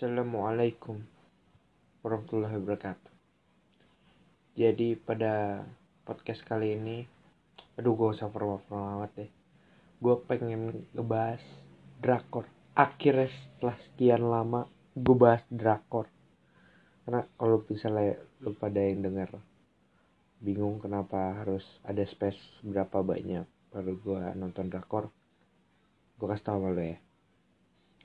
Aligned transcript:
Assalamualaikum 0.00 0.96
warahmatullahi 2.00 2.56
wabarakatuh. 2.56 3.12
Jadi 4.56 4.96
pada 4.96 5.60
podcast 6.08 6.40
kali 6.48 6.72
ini, 6.72 7.04
aduh 7.76 7.92
gue 7.92 8.16
usah 8.16 8.32
formal 8.32 8.64
amat 8.96 9.12
deh. 9.12 9.28
Gue 10.00 10.16
pengen 10.24 10.88
ngebahas 10.96 11.44
drakor. 12.00 12.48
Akhirnya 12.72 13.28
setelah 13.28 13.76
sekian 13.76 14.24
lama 14.24 14.64
gue 14.96 15.12
bahas 15.12 15.44
drakor. 15.52 16.08
Karena 17.04 17.20
kalau 17.36 17.60
misalnya 17.68 18.16
lu 18.40 18.56
pada 18.56 18.80
yang 18.80 19.04
denger 19.04 19.36
bingung 20.40 20.80
kenapa 20.80 21.44
harus 21.44 21.68
ada 21.84 22.08
space 22.08 22.40
berapa 22.64 23.04
banyak 23.04 23.44
baru 23.68 23.92
gue 24.00 24.20
nonton 24.32 24.72
drakor 24.72 25.12
gue 26.16 26.24
kasih 26.24 26.48
tau 26.48 26.64
lo 26.64 26.80
ya 26.80 26.96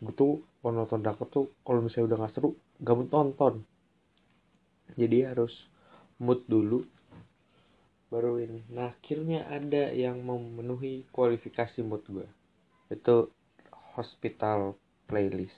gue 0.03 0.11
tuh 0.11 0.43
kalau 0.65 0.81
nonton 0.81 1.05
drakor 1.05 1.29
tuh 1.29 1.45
kalau 1.61 1.85
misalnya 1.85 2.09
udah 2.09 2.17
gak 2.25 2.33
seru 2.33 2.57
gak 2.81 2.97
mau 2.97 3.05
nonton. 3.05 3.61
Jadi 4.97 5.21
harus 5.21 5.53
mood 6.17 6.41
dulu 6.49 6.81
baru 8.09 8.41
ini. 8.41 8.65
Nah 8.73 8.97
akhirnya 8.97 9.45
ada 9.45 9.93
yang 9.93 10.25
memenuhi 10.25 11.05
kualifikasi 11.13 11.85
mood 11.85 12.01
gue 12.09 12.25
itu 12.89 13.29
hospital 13.93 14.73
playlist. 15.05 15.53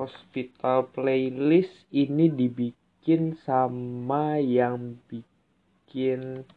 Hospital 0.00 0.88
playlist 0.96 1.84
ini 1.92 2.32
dibikin 2.32 3.36
sama 3.44 4.40
yang 4.40 4.96
bikin 5.12 6.48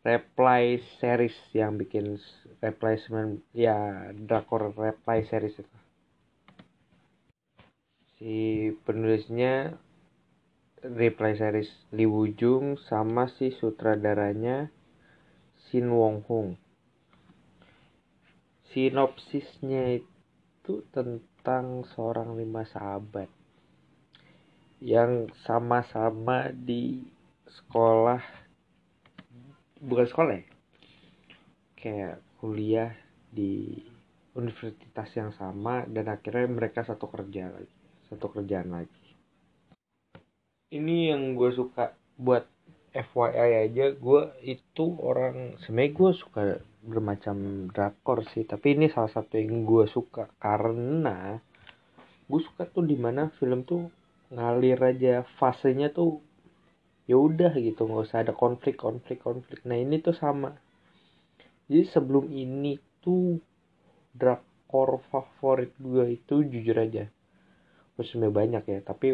reply 0.00 0.80
series 0.98 1.36
yang 1.52 1.76
bikin 1.76 2.16
replacement 2.64 3.44
ya 3.52 4.10
drakor 4.14 4.72
reply 4.72 5.24
series 5.28 5.60
itu. 5.60 5.76
Si 8.16 8.36
penulisnya 8.84 9.76
reply 10.80 11.36
series 11.36 11.68
Lee 11.92 12.08
Woo-jung 12.08 12.80
sama 12.80 13.28
si 13.28 13.52
sutradaranya 13.52 14.72
Shin 15.68 15.92
Wong 15.92 16.24
Hung 16.24 16.56
sinopsisnya 18.70 19.98
itu 19.98 20.86
tentang 20.94 21.82
seorang 21.90 22.38
lima 22.38 22.62
sahabat 22.62 23.26
yang 24.78 25.26
sama-sama 25.42 26.54
di 26.54 27.02
sekolah 27.50 28.22
bukan 29.80 30.06
sekolah 30.06 30.34
ya. 30.36 30.44
Kayak 31.74 32.16
kuliah 32.38 32.92
di 33.32 33.80
universitas 34.36 35.08
yang 35.16 35.34
sama 35.34 35.88
dan 35.88 36.06
akhirnya 36.12 36.46
mereka 36.46 36.86
satu 36.86 37.10
kerja 37.10 37.50
lagi 37.50 37.80
satu 38.10 38.26
kerjaan 38.34 38.74
lagi. 38.74 39.02
Ini 40.74 41.14
yang 41.14 41.38
gue 41.38 41.54
suka 41.54 41.94
buat 42.18 42.46
FYI 42.90 43.70
aja 43.70 43.94
gue 43.94 44.22
itu 44.42 44.84
orang 44.98 45.54
sebenarnya 45.62 45.94
gue 45.94 46.10
suka 46.10 46.42
bermacam 46.82 47.70
drakor 47.70 48.26
sih 48.34 48.42
tapi 48.42 48.74
ini 48.74 48.90
salah 48.90 49.14
satu 49.14 49.38
yang 49.38 49.62
gue 49.62 49.86
suka 49.86 50.26
karena 50.42 51.38
gue 52.26 52.40
suka 52.42 52.66
tuh 52.66 52.82
di 52.82 52.98
mana 52.98 53.30
film 53.38 53.62
tuh 53.62 53.86
ngalir 54.34 54.78
aja 54.82 55.22
fasenya 55.38 55.94
tuh 55.94 56.18
ya 57.10 57.18
udah 57.18 57.50
gitu 57.58 57.90
nggak 57.90 58.06
usah 58.06 58.22
ada 58.22 58.34
konflik 58.38 58.78
konflik 58.78 59.18
konflik. 59.18 59.66
Nah 59.66 59.74
ini 59.74 59.98
tuh 59.98 60.14
sama. 60.14 60.54
Jadi 61.66 61.82
sebelum 61.90 62.30
ini 62.30 62.78
tuh 63.02 63.42
drakor 64.14 65.02
favorit 65.10 65.74
gue 65.78 66.18
itu 66.18 66.46
jujur 66.46 66.78
aja 66.78 67.10
sebenarnya 68.00 68.32
banyak 68.32 68.64
ya 68.64 68.80
tapi 68.80 69.12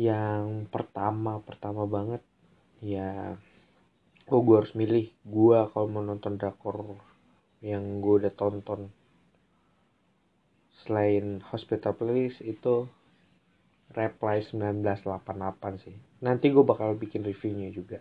yang 0.00 0.70
pertama 0.72 1.42
pertama 1.44 1.84
banget 1.84 2.22
ya 2.80 3.36
oh 4.30 4.40
gue 4.44 4.56
harus 4.62 4.74
milih. 4.78 5.10
Gue 5.26 5.58
kalau 5.72 5.86
mau 5.90 6.04
nonton 6.04 6.38
drakor 6.38 6.96
yang 7.64 7.98
gue 7.98 8.14
udah 8.22 8.32
tonton 8.38 8.94
selain 10.86 11.42
Hospital 11.50 11.98
Playlist 11.98 12.38
itu 12.46 12.86
Reply 13.92 14.44
1988 14.44 15.84
sih. 15.84 15.96
Nanti 16.20 16.52
gue 16.52 16.64
bakal 16.64 16.96
bikin 16.98 17.24
reviewnya 17.24 17.72
juga. 17.72 17.98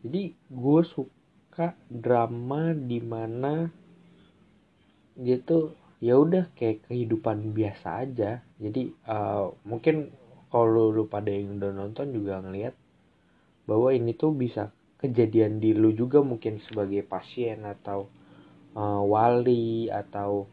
Jadi 0.00 0.32
gue 0.32 0.82
suka 0.88 1.76
drama 1.88 2.72
di 2.72 3.00
mana 3.04 3.68
dia 5.20 5.36
tuh 5.44 5.76
ya 6.00 6.16
udah 6.16 6.48
kayak 6.56 6.88
kehidupan 6.88 7.52
biasa 7.52 8.08
aja. 8.08 8.40
Jadi 8.56 8.88
uh, 9.04 9.52
mungkin 9.68 10.08
kalau 10.48 10.90
lu 10.90 11.04
pada 11.06 11.28
yang 11.28 11.60
udah 11.60 11.70
nonton 11.76 12.10
juga 12.16 12.40
ngeliat 12.40 12.74
bahwa 13.68 13.92
ini 13.92 14.16
tuh 14.16 14.32
bisa 14.34 14.72
kejadian 14.98 15.62
di 15.62 15.76
lu 15.76 15.92
juga 15.92 16.24
mungkin 16.24 16.58
sebagai 16.64 17.04
pasien 17.06 17.62
atau 17.62 18.08
uh, 18.74 19.02
wali 19.04 19.92
atau 19.92 20.48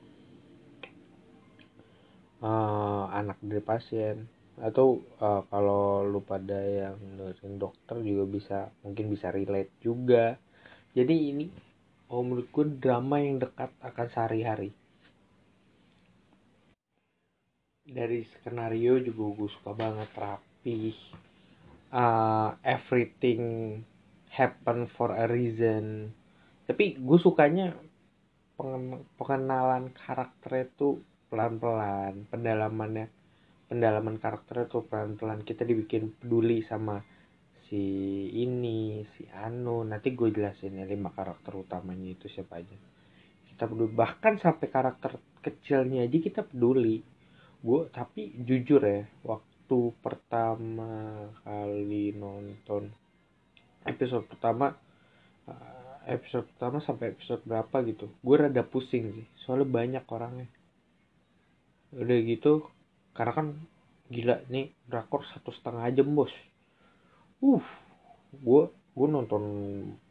uh, 2.42 3.10
anak 3.14 3.38
dari 3.42 3.64
pasien. 3.64 4.28
Atau 4.58 5.06
uh, 5.22 5.46
kalau 5.54 6.02
lu 6.02 6.26
pada 6.26 6.58
yang 6.58 6.98
nurin 7.14 7.62
dokter 7.62 8.02
juga 8.02 8.24
bisa 8.26 8.60
mungkin 8.82 9.14
bisa 9.14 9.30
relate 9.30 9.74
juga. 9.82 10.34
Jadi 10.98 11.16
ini 11.30 11.46
oh 12.10 12.24
menurut 12.26 12.50
gue 12.50 12.66
drama 12.82 13.22
yang 13.22 13.38
dekat 13.38 13.70
akan 13.84 14.08
sehari-hari. 14.10 14.74
Dari 17.88 18.26
skenario 18.28 19.00
juga 19.00 19.24
gue 19.38 19.50
suka 19.62 19.72
banget 19.78 20.10
rapi. 20.18 20.92
Uh, 21.88 22.52
everything 22.66 23.80
happen 24.28 24.90
for 24.92 25.14
a 25.14 25.30
reason. 25.30 26.12
Tapi 26.68 27.00
gue 27.00 27.20
sukanya 27.22 27.72
pengenalan 29.16 29.94
karakter 29.94 30.68
itu 30.68 31.00
pelan-pelan 31.28 32.28
pendalamannya 32.32 33.12
pendalaman 33.68 34.16
karakter 34.18 34.66
tuh 34.72 34.88
pelan-pelan. 34.88 35.44
Kita 35.44 35.68
dibikin 35.68 36.16
peduli 36.16 36.64
sama 36.64 37.04
si 37.68 37.84
ini 38.32 39.04
si 39.16 39.28
Anu. 39.32 39.84
Nanti 39.84 40.16
gue 40.16 40.32
jelasin 40.32 40.80
ya 40.80 40.88
lima 40.88 41.12
karakter 41.12 41.52
utamanya 41.56 42.08
itu 42.08 42.32
siapa 42.32 42.64
aja. 42.64 42.76
Kita 43.52 43.68
peduli. 43.68 43.92
Bahkan 43.92 44.34
sampai 44.40 44.68
karakter 44.72 45.20
kecilnya 45.44 46.08
aja 46.08 46.18
kita 46.18 46.42
peduli. 46.48 47.04
Gue 47.60 47.92
tapi 47.92 48.32
jujur 48.44 48.80
ya 48.80 49.04
waktu 49.28 49.80
pertama 50.00 51.28
kali 51.44 52.16
nonton 52.16 52.88
episode 53.84 54.24
pertama 54.32 54.72
eh, 55.48 56.16
episode 56.16 56.48
pertama 56.56 56.80
sampai 56.80 57.12
episode 57.12 57.44
berapa 57.44 57.84
gitu 57.84 58.08
gue 58.24 58.36
rada 58.40 58.64
pusing 58.64 59.12
sih. 59.12 59.28
Soalnya 59.44 59.68
banyak 59.68 60.06
orangnya 60.08 60.48
udah 61.96 62.18
gitu 62.28 62.68
karena 63.16 63.34
kan 63.34 63.48
gila 64.08 64.44
nih 64.48 64.72
drakor 64.88 65.24
satu 65.32 65.52
setengah 65.52 65.88
jam 65.92 66.10
bos. 66.12 66.32
Uh 67.44 67.64
gue 68.34 68.64
gue 68.98 69.08
nonton 69.08 69.44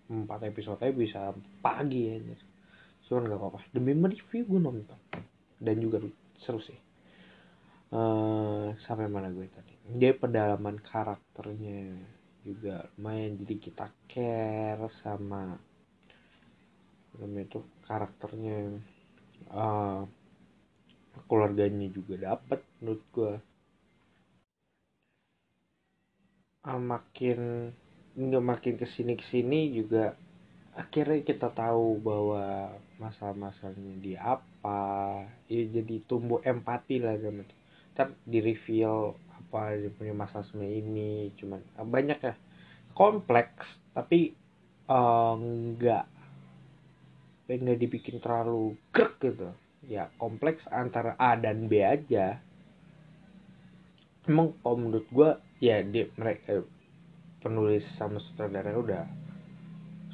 empat 0.07 0.47
episode 0.49 0.81
aja 0.81 0.95
bisa 0.95 1.21
pagi 1.61 2.09
ya 2.09 2.17
cuman 3.07 3.31
gak 3.31 3.39
apa-apa 3.39 3.59
demi 3.71 3.95
mereview 3.95 4.43
gue 4.47 4.61
nonton. 4.61 4.99
Dan 5.57 5.77
juga 5.81 6.03
seru 6.43 6.61
sih. 6.61 6.77
Uh, 7.87 8.75
sampai 8.83 9.07
mana 9.07 9.31
gue 9.31 9.47
tadi? 9.47 9.73
Dia 9.95 10.11
pedalaman 10.13 10.83
karakternya 10.83 11.95
juga 12.47 12.87
lumayan 12.95 13.39
jadi 13.43 13.55
kita 13.59 13.87
care 14.07 14.87
sama 15.03 15.59
itu 17.19 17.59
karakternya 17.89 18.77
uh, 19.51 20.05
keluarganya 21.25 21.89
juga 21.89 22.15
dapat 22.21 22.61
menurut 22.81 23.03
gue 23.17 23.33
uh, 26.67 26.81
makin 26.83 27.71
nggak 28.17 28.45
makin 28.45 28.75
ke 28.81 28.87
sini 28.97 29.13
ke 29.15 29.25
sini 29.29 29.71
juga 29.73 30.17
akhirnya 30.77 31.25
kita 31.25 31.49
tahu 31.57 32.01
bahwa 32.05 32.77
masalah-masalahnya 33.01 33.97
di 34.01 34.13
apa. 34.17 35.25
Ya 35.49 35.63
jadi 35.81 36.05
tumbuh 36.05 36.45
empati 36.45 37.01
lah 37.01 37.17
sama 37.17 37.45
ntar 37.97 38.13
di 38.29 38.45
reveal 38.45 39.17
apa 39.33 39.73
dia 39.81 39.89
punya 39.89 40.13
masalah 40.13 40.45
semua 40.53 40.69
ini 40.69 41.33
cuman 41.41 41.65
banyak 41.81 42.21
ya. 42.21 42.35
Kompleks 42.93 43.65
tapi 43.97 44.37
enggak 44.89 46.05
uh, 47.49 47.57
nggak 47.57 47.81
dibikin 47.81 48.21
terlalu 48.21 48.77
grek 48.93 49.17
gitu 49.21 49.49
ya 49.87 50.11
kompleks 50.19 50.63
antara 50.69 51.15
A 51.17 51.39
dan 51.39 51.71
B 51.71 51.81
aja. 51.83 52.43
Emang 54.27 54.59
kalau 54.61 54.77
menurut 54.83 55.07
gue 55.11 55.31
ya 55.63 55.81
di 55.87 56.03
mereka 56.19 56.61
penulis 57.39 57.87
sama 57.95 58.19
sutradara 58.19 58.75
udah 58.75 59.07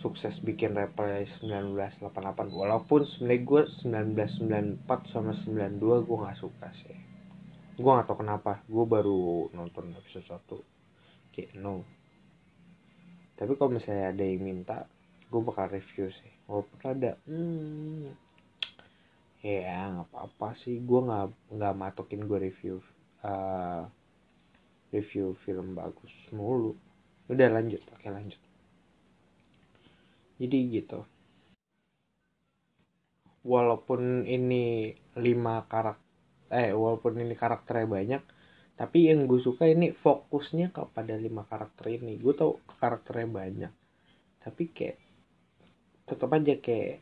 sukses 0.05 0.35
bikin 0.43 0.75
Reply 0.75 1.25
1988 1.41 2.51
walaupun 2.51 3.07
sebenarnya 3.07 3.47
gue 3.47 3.63
1994 4.85 5.15
sama 5.15 5.33
92 5.47 5.81
gue 5.81 6.17
nggak 6.19 6.41
suka 6.43 6.69
sih. 6.85 6.99
Gue 7.79 7.89
gak 7.89 8.11
tau 8.11 8.21
kenapa. 8.21 8.61
Gue 8.69 8.85
baru 8.85 9.49
nonton 9.57 9.97
episode 9.97 10.29
1 10.29 11.33
kayak 11.33 11.57
no. 11.57 11.87
Tapi 13.39 13.57
kalau 13.57 13.73
misalnya 13.73 14.13
ada 14.13 14.25
yang 14.27 14.45
minta 14.45 14.85
gue 15.33 15.41
bakal 15.41 15.73
review 15.73 16.13
sih. 16.13 16.33
Walaupun 16.45 16.79
ada 16.85 17.17
hmm, 17.25 18.13
ya 19.43 19.91
nggak 19.93 20.09
apa-apa 20.09 20.49
sih. 20.63 20.79
Gue 20.83 21.01
nggak 21.03 21.27
nggak 21.59 21.75
matokin 21.77 22.23
gue 22.31 22.39
review 22.49 22.77
uh, 23.27 23.83
review 24.95 25.35
film 25.45 25.75
bagus 25.75 26.13
mulu. 26.31 26.73
Udah 27.29 27.49
lanjut. 27.51 27.83
Oke 27.93 28.09
lanjut. 28.09 28.41
Jadi 30.39 30.59
gitu. 30.71 31.01
Walaupun 33.43 34.23
ini 34.27 34.95
lima 35.19 35.67
karakter 35.67 36.11
eh 36.53 36.71
walaupun 36.77 37.17
ini 37.17 37.33
karakternya 37.33 37.89
banyak 37.89 38.23
tapi 38.77 39.09
yang 39.09 39.25
gue 39.25 39.41
suka 39.41 39.65
ini 39.69 39.89
fokusnya 39.93 40.71
kepada 40.73 41.19
lima 41.19 41.43
karakter 41.49 41.91
ini. 41.91 42.17
Gue 42.23 42.35
tau 42.39 42.63
karakternya 42.81 43.29
banyak 43.29 43.73
tapi 44.43 44.75
kayak 44.75 44.99
tetap 46.11 46.31
aja 46.35 46.55
kayak 46.59 46.99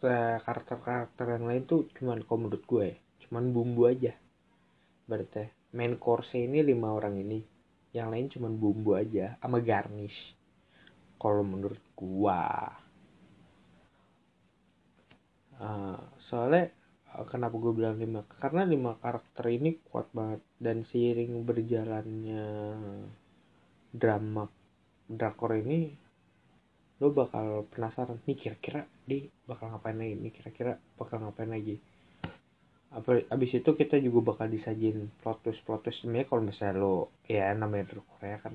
karakter-karakter 0.00 1.26
yang 1.38 1.44
lain 1.48 1.62
tuh 1.64 1.88
cuman 1.96 2.20
kalau 2.24 2.46
menurut 2.46 2.64
gue 2.64 2.84
ya 2.92 2.96
cuman 3.26 3.50
bumbu 3.50 3.90
aja. 3.90 4.14
Berarti 5.06 5.50
main 5.74 5.98
course 5.98 6.38
ini 6.38 6.62
lima 6.62 6.94
orang 6.94 7.18
ini 7.18 7.42
yang 7.90 8.14
lain 8.14 8.30
cuman 8.30 8.54
bumbu 8.54 8.94
aja 8.94 9.34
sama 9.42 9.58
garnish. 9.58 10.36
Kalau 11.16 11.42
menurut 11.42 11.80
gua. 11.96 12.70
Uh, 15.56 15.96
soalnya 16.28 16.68
uh, 17.16 17.24
kenapa 17.24 17.56
gue 17.56 17.72
bilang 17.72 17.96
lima? 17.96 18.20
Karena 18.36 18.68
lima 18.68 19.00
karakter 19.00 19.48
ini 19.48 19.80
kuat 19.88 20.12
banget 20.12 20.44
dan 20.60 20.84
seiring 20.84 21.40
berjalannya 21.48 22.44
drama 23.96 24.44
drakor 25.08 25.56
ini 25.56 26.05
lo 26.96 27.12
bakal 27.12 27.68
penasaran 27.68 28.24
nih 28.24 28.36
kira-kira 28.40 28.88
di 29.04 29.28
bakal 29.44 29.68
ngapain 29.68 30.00
lagi? 30.00 30.16
Nih 30.16 30.32
kira-kira 30.32 30.80
bakal 30.96 31.20
ngapain 31.20 31.52
lagi? 31.52 31.76
Apa 32.88 33.20
abis 33.28 33.60
itu 33.60 33.70
kita 33.76 34.00
juga 34.00 34.32
bakal 34.32 34.48
disajin 34.48 35.12
plot 35.20 35.44
twist 35.44 35.60
plot 35.68 35.84
twist. 35.84 36.00
Sebenarnya 36.00 36.26
kalau 36.32 36.42
misalnya 36.48 36.80
lo 36.80 37.12
ya 37.28 37.52
namanya 37.52 37.92
drama 37.92 38.08
Korea 38.16 38.38
kan 38.40 38.54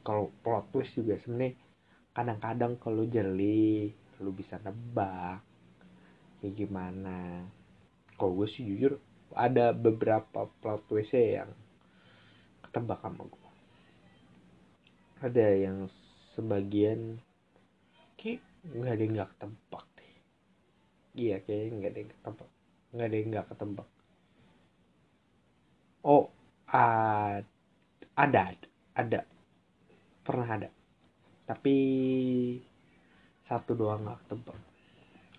kalau 0.00 0.32
plot 0.40 0.72
twist 0.72 0.96
juga 0.96 1.20
sebenarnya 1.20 1.52
kadang-kadang 2.16 2.80
kalau 2.80 3.04
jeli 3.04 3.92
lu 4.24 4.32
bisa 4.32 4.56
nebak 4.64 5.44
kayak 6.40 6.56
gimana. 6.56 7.44
Kalau 8.16 8.32
gue 8.40 8.48
sih 8.48 8.64
jujur 8.64 8.96
ada 9.36 9.76
beberapa 9.76 10.48
plot 10.64 10.88
twistnya 10.88 11.44
yang 11.44 11.50
ketebak 12.64 13.04
sama 13.04 13.28
gue. 13.28 13.48
Ada 15.20 15.46
yang 15.60 15.92
sebagian 16.32 17.20
kayak 18.16 18.40
nggak 18.66 18.92
ada 18.92 19.02
yang 19.02 19.12
nggak 19.16 19.30
ketebak 19.36 19.84
deh. 19.96 20.14
Iya 21.16 21.36
kayak 21.44 21.62
nggak 21.76 21.90
ada 21.92 22.00
yang 22.00 22.10
ketebak 22.12 22.50
nggak 22.96 23.06
ada 23.06 23.16
yang 23.16 23.28
nggak 23.28 23.48
ketebak 23.52 23.88
oh 26.06 26.24
ada 26.70 27.42
ada 28.16 28.42
ada. 28.96 29.20
Pernah 30.22 30.48
ada. 30.48 30.70
Tapi 31.46 31.76
satu 33.46 33.74
doang 33.74 34.06
nggak 34.06 34.20
ketebak 34.26 34.58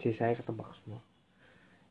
saya 0.07 0.39
ketebak 0.39 0.71
semua. 0.79 1.03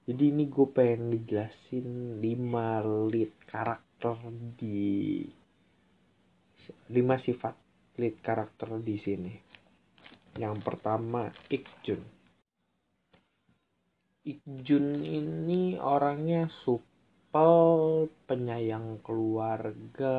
Jadi 0.08 0.32
ini 0.32 0.48
gue 0.48 0.66
pengen 0.72 1.12
ngejelasin 1.12 2.16
5 2.22 3.12
lead 3.12 3.34
karakter 3.44 4.16
di 4.56 5.20
5 6.88 6.96
sifat 7.26 7.54
lead 8.00 8.16
karakter 8.24 8.80
di 8.80 8.96
sini 8.96 9.34
yang 10.36 10.60
pertama 10.60 11.32
Ikjun. 11.48 12.04
Ikjun 14.26 14.86
ini 15.00 15.80
orangnya 15.80 16.52
supel 16.64 18.06
penyayang 18.28 19.00
keluarga. 19.00 20.18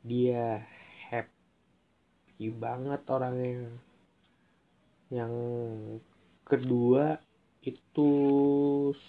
Dia 0.00 0.64
happy 1.10 2.48
banget 2.56 3.02
orangnya. 3.10 3.76
Yang 5.12 5.34
kedua 6.46 7.20
itu 7.66 8.10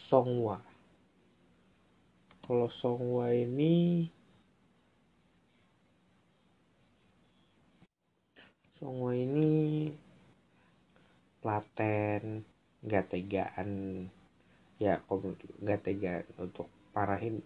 Songwa. 0.09 0.59
Kalau 2.44 2.67
Songwa 2.81 3.29
ini 3.31 4.07
Songwa 8.77 9.09
ini 9.09 9.89
laten 11.41 12.45
nggak 12.85 13.09
tegaan. 13.09 13.69
Ya 14.77 15.01
kalau 15.09 15.33
nggak 15.33 15.81
tegaan 15.81 16.25
untuk 16.38 16.69
parahin. 16.94 17.41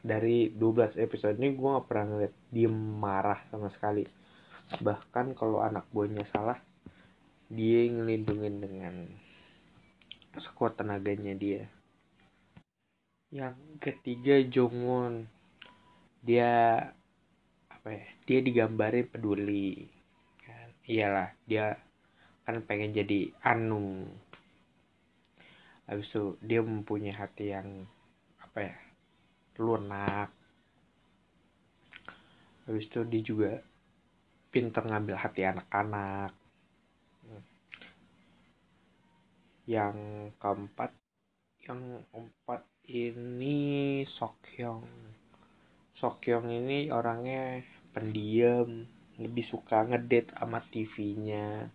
Dari 0.00 0.48
12 0.48 0.96
episode 0.96 1.36
ini 1.36 1.52
gue 1.52 1.68
nggak 1.68 1.84
pernah 1.84 2.06
ngeliat 2.08 2.34
dia 2.48 2.72
marah 2.72 3.44
sama 3.52 3.68
sekali. 3.68 4.08
Bahkan 4.80 5.36
kalau 5.36 5.60
anak 5.60 5.84
buahnya 5.92 6.24
salah 6.32 6.56
dia 7.52 7.84
ngelindungin 7.92 8.56
dengan 8.64 8.94
sekuat 10.32 10.80
tenaganya 10.80 11.36
dia. 11.36 11.68
Yang 13.28 13.60
ketiga 13.84 14.40
Jongwon. 14.48 15.28
Dia 16.24 16.80
apa 17.68 17.88
ya 17.92 18.04
dia 18.24 18.38
digambarin 18.40 19.08
peduli 19.08 19.99
iyalah 20.90 21.30
dia 21.46 21.78
kan 22.42 22.58
pengen 22.66 22.90
jadi 22.90 23.30
Anu. 23.46 24.10
Habis 25.86 26.10
itu 26.10 26.34
dia 26.42 26.58
mempunyai 26.66 27.14
hati 27.14 27.54
yang 27.54 27.86
apa 28.42 28.58
ya 28.58 28.76
lunak. 29.62 30.34
Habis 32.66 32.90
itu 32.90 33.00
dia 33.06 33.22
juga 33.22 33.52
pinter 34.50 34.82
ngambil 34.82 35.14
hati 35.14 35.46
anak-anak. 35.46 36.34
Yang 39.70 39.98
keempat 40.42 40.90
yang 41.70 42.02
keempat 42.10 42.66
ini 42.90 44.02
Sokyong 44.18 44.90
Sokyong 46.00 46.50
ini 46.50 46.88
orangnya 46.90 47.62
pendiam 47.94 48.88
lebih 49.20 49.44
suka 49.52 49.84
ngedate 49.84 50.32
sama 50.32 50.64
TV-nya 50.72 51.68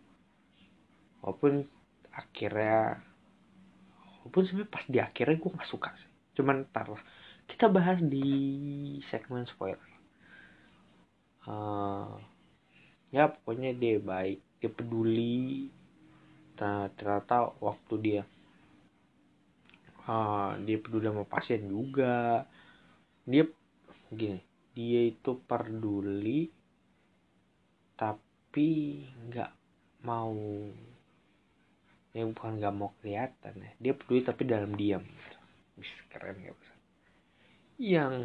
walaupun 1.22 1.62
akhirnya 2.10 3.00
walaupun 4.22 4.44
sebenarnya 4.50 4.74
pas 4.74 4.86
di 4.90 4.98
akhirnya 4.98 5.38
gue 5.38 5.54
nggak 5.54 5.72
suka 5.72 5.90
sih. 5.96 6.12
Cuman 6.42 6.66
ntar 6.74 6.90
lah 6.90 7.04
kita 7.46 7.70
bahas 7.70 8.02
di 8.02 8.28
segmen 9.14 9.46
spoiler. 9.46 9.94
Uh, 11.46 12.18
ya 13.14 13.30
pokoknya 13.30 13.78
dia 13.78 14.02
baik 14.02 14.42
dia 14.58 14.72
peduli 14.74 15.70
nah, 16.58 16.90
ternyata 16.98 17.54
waktu 17.62 17.94
dia 18.02 18.22
uh, 20.10 20.58
dia 20.66 20.82
peduli 20.82 21.06
sama 21.06 21.24
pasien 21.30 21.70
juga 21.70 22.50
dia 23.30 23.46
gini 24.10 24.42
dia 24.74 25.02
itu 25.06 25.38
peduli 25.46 26.50
tapi 27.96 29.04
nggak 29.32 29.52
mau 30.08 30.36
ya 32.16 32.24
bukan 32.24 32.60
nggak 32.60 32.76
mau 32.76 32.96
kelihatan 33.02 33.54
ya. 33.60 33.72
Dia 33.82 33.94
peduli 33.96 34.22
tapi 34.24 34.48
dalam 34.48 34.76
diam 34.76 35.04
bisa 35.76 35.96
keren 36.08 36.40
ya 36.40 36.56
yang 37.76 38.16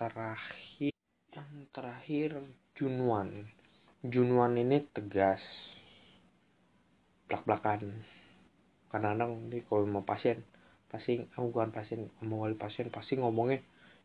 terakhir 0.00 0.96
yang 1.36 1.52
terakhir 1.76 2.40
Junwan. 2.72 3.52
Junwan 4.00 4.56
ini 4.56 4.80
tegas 4.96 5.44
belak-belakan. 7.28 8.00
Kadang-kadang 8.88 9.52
nih 9.52 9.60
kalau 9.68 9.84
mau 9.84 10.04
pasien 10.08 10.40
pasti 10.88 11.20
aku 11.36 11.52
bukan 11.52 11.74
pasien 11.74 12.08
mau 12.24 12.46
wali 12.46 12.56
pasien 12.56 12.88
pasti 12.88 13.20
ngomongnya 13.20 13.60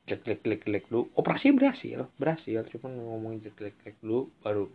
jelek 0.10 0.44
jelek 0.44 0.62
jelek 0.68 0.86
dulu. 0.92 1.08
Operasi 1.16 1.56
berhasil 1.56 2.12
berhasil 2.20 2.60
cuma 2.76 2.92
ngomongin 2.92 3.40
jelek 3.40 3.80
jelek 3.80 3.96
dulu 4.04 4.28
baru 4.44 4.68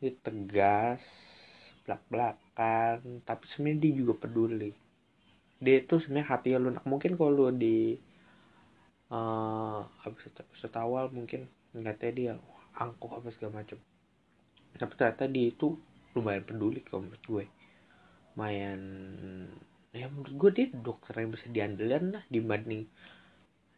ini 0.00 0.16
tegas 0.24 1.00
belak 1.84 2.02
belakan 2.08 3.24
tapi 3.24 3.44
sebenarnya 3.52 3.80
dia 3.84 3.92
juga 4.00 4.14
peduli. 4.16 4.72
Dia 5.60 5.84
itu 5.84 6.00
sebenarnya 6.00 6.28
hati 6.28 6.56
lunak. 6.56 6.84
Mungkin 6.88 7.20
kalau 7.20 7.30
lu 7.36 7.46
di 7.52 7.94
uh, 9.12 9.84
habis 10.02 10.24
awal 10.76 11.12
mungkin 11.12 11.46
nggak 11.76 12.02
dia 12.16 12.34
angkuh 12.74 13.20
apa 13.20 13.28
segala 13.36 13.62
macam 13.62 13.78
tapi 14.76 14.92
ternyata 14.94 15.24
dia 15.26 15.50
itu 15.50 15.74
lumayan 16.14 16.44
peduli 16.46 16.80
kok 16.84 17.00
menurut 17.02 17.24
gue. 17.26 17.44
Lumayan 18.34 18.82
ya 19.90 20.06
menurut 20.06 20.34
gue 20.38 20.50
dia 20.54 20.66
dokter 20.70 21.18
yang 21.18 21.30
bisa 21.34 21.46
diandelin 21.50 22.14
lah 22.14 22.24
dibanding 22.30 22.86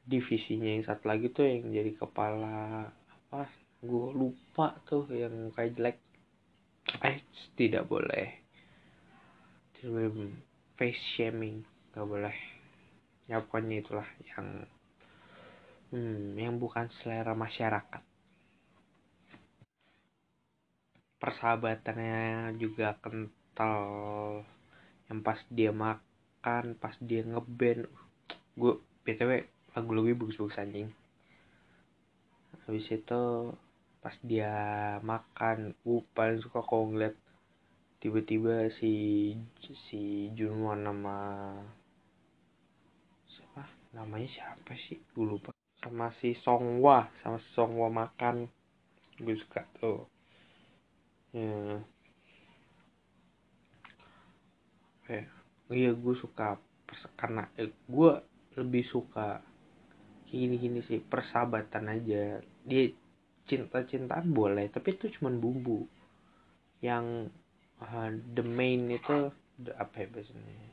divisinya 0.04 0.76
yang 0.76 0.84
satu 0.84 1.08
lagi 1.08 1.32
tuh 1.32 1.48
yang 1.48 1.72
jadi 1.72 1.92
kepala 1.96 2.90
apa 3.32 3.48
gue 3.80 4.08
lupa 4.12 4.76
tuh 4.84 5.08
yang 5.08 5.48
kayak 5.56 5.72
jelek 5.78 5.98
eh 7.00 7.24
tidak 7.56 7.88
boleh. 7.88 8.28
Face 10.76 11.02
shaming 11.16 11.64
nggak 11.92 12.06
boleh. 12.06 12.36
Ya 13.26 13.40
pokoknya 13.40 13.80
itulah 13.80 14.08
yang 14.34 14.68
hmm, 15.94 16.36
yang 16.36 16.60
bukan 16.60 16.92
selera 17.00 17.32
masyarakat. 17.32 18.02
Persahabatannya 21.16 22.52
juga 22.60 22.98
kental. 23.00 23.78
Yang 25.08 25.18
pas 25.24 25.40
dia 25.48 25.72
makan 25.72 26.64
pas 26.76 26.96
dia 27.00 27.22
ngeband 27.22 27.88
gue 28.52 28.74
btw 29.08 29.48
lagu 29.72 29.90
lebih 29.96 30.20
bagus-bagus 30.20 30.60
anjing. 30.60 30.88
Habis 32.68 32.86
itu 32.92 33.22
pas 34.02 34.18
dia 34.26 34.50
makan 35.06 35.78
gue 35.86 36.02
paling 36.10 36.42
suka 36.42 36.58
kalau 36.66 36.90
ngeliat 36.90 37.14
tiba-tiba 38.02 38.66
si 38.82 39.30
si 39.86 40.26
Junwon 40.34 40.82
nama 40.82 41.16
siapa? 43.30 43.62
Namanya 43.94 44.26
siapa 44.26 44.74
sih? 44.74 44.98
Gue 45.14 45.38
lupa. 45.38 45.54
Sama 45.78 46.10
si 46.18 46.34
Songwa 46.42 47.06
sama 47.22 47.38
si 47.38 47.48
Songwa 47.54 47.86
makan. 47.94 48.50
Gue 49.22 49.38
suka 49.38 49.62
tuh. 49.78 50.10
Ya. 51.30 51.78
Eh 55.06 55.24
iya 55.70 55.94
gue 55.94 56.14
suka 56.18 56.58
karena 57.14 57.46
eh, 57.54 57.70
gue 57.86 58.12
lebih 58.58 58.82
suka 58.90 59.40
gini-gini 60.26 60.82
sih 60.90 60.98
persahabatan 60.98 61.86
aja. 61.86 62.42
Dia 62.66 62.82
cinta-cintaan 63.50 64.30
boleh 64.30 64.70
tapi 64.70 64.94
itu 64.94 65.10
cuma 65.18 65.32
bumbu. 65.34 65.86
Yang 66.82 67.30
uh, 67.78 68.10
the 68.34 68.44
main 68.44 68.90
itu 68.90 69.30
the, 69.58 69.70
apa 69.78 70.02
ya 70.02 70.06
biasanya 70.10 70.72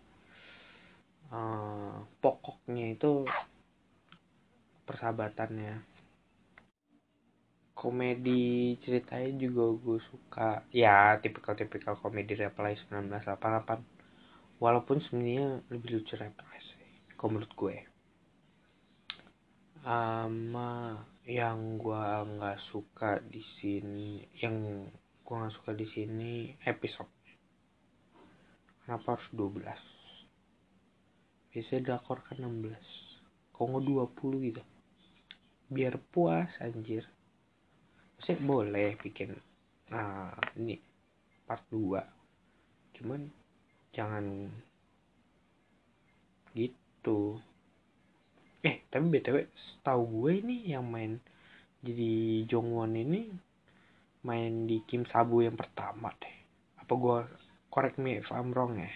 uh, 1.33 2.05
pokoknya 2.21 2.97
itu 2.97 3.25
persahabatannya. 4.85 5.85
Komedi 7.77 8.75
ceritanya 8.83 9.31
juga 9.39 9.63
gue 9.79 9.99
suka. 10.11 10.67
Ya 10.75 11.15
tipikal-tipikal 11.23 11.95
komedi 12.03 12.35
reply 12.35 12.75
1988 12.91 14.59
walaupun 14.59 14.99
sebenarnya 14.99 15.63
lebih 15.71 16.03
lucu 16.03 16.19
reply 16.19 16.57
sih 16.59 16.83
kalau 17.15 17.39
menurut 17.39 17.53
gue. 17.55 17.77
Sama 19.79 20.99
yang 21.29 21.77
gue 21.77 22.05
nggak 22.25 22.57
suka 22.74 23.21
di 23.21 23.45
sini 23.62 24.25
yang 24.41 24.89
gue 25.21 25.36
nggak 25.38 25.53
suka 25.62 25.77
di 25.77 25.86
sini 25.86 26.57
episode. 26.65 27.13
Kenapa 28.81 29.13
harus 29.13 29.29
12 29.38 29.62
biasanya 31.53 31.98
dakor 31.98 32.25
kan 32.25 32.41
16 32.41 33.53
kok 33.53 33.62
nggak 33.62 33.86
20 34.17 34.50
gitu? 34.50 34.63
Biar 35.69 36.01
puas 36.09 36.50
anjir. 36.57 37.05
Saya 38.25 38.41
boleh 38.41 38.98
bikin 38.98 39.38
nah 39.93 40.33
ini 40.57 40.81
part 41.45 41.62
2 41.69 41.98
cuman 42.98 43.29
jangan 43.93 44.50
gitu 46.57 47.41
eh 48.66 48.84
tapi 48.92 49.06
btw 49.08 49.48
tahu 49.86 50.01
gue 50.04 50.32
ini 50.44 50.72
yang 50.75 50.84
main 50.88 51.20
jadi 51.80 52.44
Jongwon 52.44 52.92
ini 53.00 53.32
main 54.28 54.68
di 54.68 54.84
Kim 54.84 55.08
Sabu 55.08 55.39
yang 55.39 55.56
pertama 55.56 56.12
deh. 56.20 56.38
Apa 56.84 56.92
gue 56.92 57.18
correct 57.72 57.96
me 57.96 58.20
if 58.20 58.28
I'm 58.36 58.51
wrong 58.51 58.75
ya? 58.75 58.92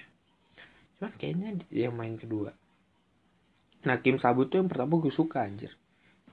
Cuman 1.00 1.14
kayaknya 1.16 1.50
yang 1.72 1.96
main 1.96 2.20
kedua. 2.20 2.52
Nah 3.88 3.96
Kim 4.04 4.20
Sabu 4.20 4.52
tuh 4.52 4.64
yang 4.64 4.70
pertama 4.72 5.00
gue 5.00 5.14
suka 5.16 5.48
anjir. 5.48 5.72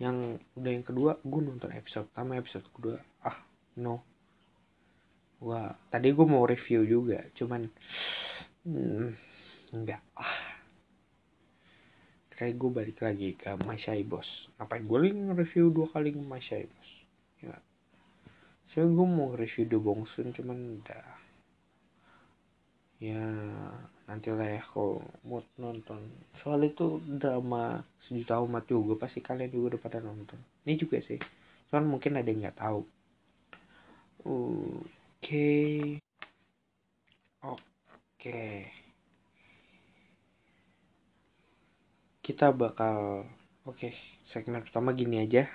Yang 0.03 0.43
udah 0.59 0.71
yang 0.75 0.87
kedua 0.87 1.13
gue 1.23 1.41
nonton 1.43 1.71
episode 1.71 2.11
pertama 2.11 2.39
episode 2.39 2.67
kedua. 2.75 2.99
Ah 3.23 3.39
no. 3.79 4.03
Wah 5.39 5.71
tadi 5.95 6.11
gue 6.11 6.27
mau 6.27 6.43
review 6.43 6.83
juga 6.83 7.23
cuman 7.39 7.71
hmm, 8.67 9.09
enggak. 9.71 10.03
Ah 10.19 10.39
kayak 12.40 12.56
gue 12.56 12.70
balik 12.73 12.99
lagi 13.04 13.37
ke 13.37 13.52
Shy 13.85 14.00
Boss. 14.00 14.25
Ngapain 14.56 14.88
gue 14.88 14.99
review 15.37 15.68
dua 15.68 15.92
kali 15.92 16.09
ke 16.09 16.20
Shy 16.40 16.64
Boss. 16.64 16.90
Ya. 17.44 17.56
So 18.73 18.88
gue 18.88 19.04
mau 19.04 19.37
review 19.37 19.68
The 19.68 19.76
Bongsun 19.76 20.32
cuman 20.32 20.80
udah 20.80 21.04
ya 23.00 23.25
nanti 24.09 24.32
lah 24.32 24.56
ya 24.56 24.62
kalau 24.73 25.04
mau 25.28 25.44
nonton. 25.61 26.00
Soal 26.40 26.64
itu 26.64 27.04
drama 27.04 27.85
sejuta 28.09 28.40
umat 28.40 28.64
juga 28.64 28.97
pasti 29.04 29.20
kalian 29.20 29.52
juga 29.52 29.76
udah 29.76 29.80
pada 29.85 29.99
nonton. 30.00 30.40
Ini 30.64 30.80
juga 30.80 30.97
sih. 31.04 31.20
Cuman 31.68 31.92
mungkin 31.92 32.16
ada 32.16 32.25
yang 32.25 32.40
nggak 32.40 32.56
tahu. 32.56 32.80
Oke. 34.25 34.80
Okay. 35.20 35.80
oke. 37.44 37.61
okay. 38.16 38.89
Kita 42.21 42.53
bakal 42.53 43.25
oke 43.65 43.81
okay, 43.81 43.97
segmen 44.29 44.61
pertama 44.61 44.93
gini 44.93 45.25
aja. 45.25 45.49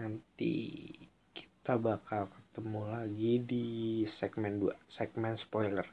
Nanti 0.00 0.88
kita 1.36 1.76
bakal 1.76 2.32
ketemu 2.32 2.80
lagi 2.88 3.32
di 3.44 3.66
segmen 4.16 4.56
2 4.56 4.96
segmen 4.96 5.36
spoiler. 5.36 5.84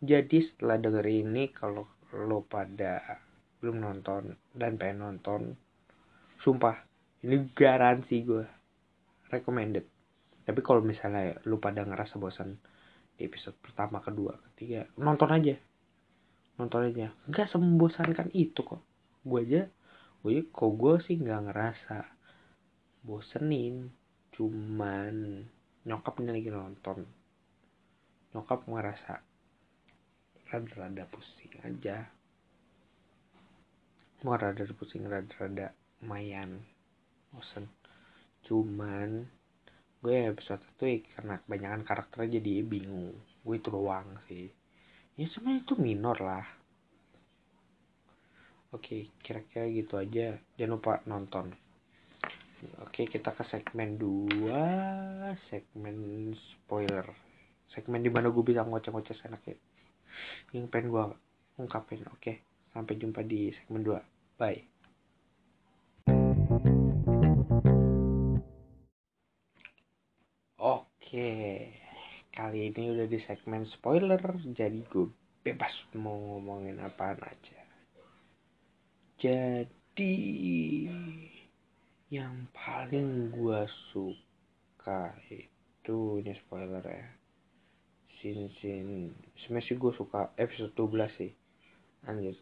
Jadi 0.00 0.48
setelah 0.48 0.80
denger 0.80 1.04
ini 1.04 1.52
kalau 1.52 1.84
lo 2.16 2.40
pada 2.44 3.20
belum 3.60 3.84
nonton 3.84 4.36
dan 4.56 4.76
pengen 4.80 5.04
nonton 5.04 5.56
sumpah 6.40 6.80
ini 7.24 7.48
garansi 7.52 8.24
gue 8.24 8.44
recommended. 9.28 9.84
Tapi 10.44 10.60
kalau 10.60 10.84
misalnya 10.84 11.36
lo 11.48 11.60
pada 11.60 11.84
ngerasa 11.84 12.16
bosan 12.20 12.56
di 13.14 13.24
episode 13.28 13.56
pertama 13.60 14.00
kedua 14.00 14.40
ketiga 14.52 14.88
nonton 14.96 15.28
aja. 15.32 15.56
Nonton 16.56 16.88
aja. 16.88 17.12
Nggak 17.28 17.48
sembosankan 17.52 18.32
itu 18.32 18.60
kok 18.64 18.93
gue 19.24 19.40
aja 19.40 19.62
gue 20.24 20.40
kok 20.48 20.72
gue 20.80 20.94
sih 21.04 21.20
nggak 21.20 21.52
ngerasa 21.52 21.98
bosenin. 23.04 23.92
Cuman 24.32 25.44
nyokap 25.84 26.16
ini 26.24 26.30
lagi 26.32 26.48
nonton. 26.48 27.04
Nyokap 28.32 28.64
ngerasa 28.64 29.20
rada-rada 30.48 31.04
pusing 31.12 31.52
aja. 31.60 32.08
Mau 34.24 34.40
rada 34.40 34.64
pusing 34.72 35.04
rada-rada 35.04 35.76
lumayan 36.00 36.64
bosen. 37.28 37.68
Cuman 38.48 39.28
gue 40.00 40.16
episode 40.32 40.64
itu 40.64 40.84
ya, 40.88 40.98
karena 41.20 41.34
kebanyakan 41.44 41.82
karakternya 41.84 42.40
jadi 42.40 42.64
bingung. 42.64 43.12
Gue 43.44 43.60
itu 43.60 43.68
doang 43.68 44.08
sih. 44.24 44.48
Ya 45.20 45.28
sebenarnya 45.28 45.68
itu 45.68 45.74
minor 45.76 46.16
lah 46.16 46.63
oke 48.74 49.06
kira-kira 49.22 49.70
gitu 49.70 49.94
aja. 49.94 50.34
Jangan 50.58 50.72
lupa 50.74 50.92
nonton. 51.06 51.54
Oke 52.82 53.06
kita 53.06 53.30
ke 53.30 53.46
segmen 53.46 53.94
2 53.96 54.50
segmen 55.46 55.96
spoiler. 56.34 57.06
Segmen 57.70 58.02
di 58.02 58.10
mana 58.10 58.34
gue 58.34 58.44
bisa 58.44 58.66
ngoceh-ngoceh 58.66 59.30
enaknya 59.30 59.56
yang 60.50 60.66
pengen 60.66 60.90
gue 60.90 61.04
ungkapin. 61.62 62.02
Oke 62.10 62.42
sampai 62.74 62.98
jumpa 62.98 63.22
di 63.22 63.54
segmen 63.54 63.86
2 63.86 63.94
bye. 64.40 64.60
Oke 70.58 71.30
kali 72.34 72.74
ini 72.74 72.82
udah 72.90 73.06
di 73.06 73.18
segmen 73.22 73.68
spoiler. 73.70 74.20
Jadi 74.50 74.82
gue 74.90 75.06
bebas 75.44 75.72
mau 75.94 76.16
ngomongin 76.16 76.80
apaan 76.80 77.20
aja 77.20 77.63
jadi 79.24 80.16
yang 82.12 82.44
paling 82.52 83.32
gue 83.32 83.60
suka 83.88 85.16
itu 85.32 86.20
ini 86.20 86.36
spoiler 86.44 86.84
ya 86.84 87.08
sin 88.20 88.52
sin 88.60 88.88
sih 89.40 89.76
gue 89.80 89.92
suka 89.96 90.28
episode 90.36 90.76
12 90.76 91.08
sih 91.16 91.32
anjir. 92.04 92.36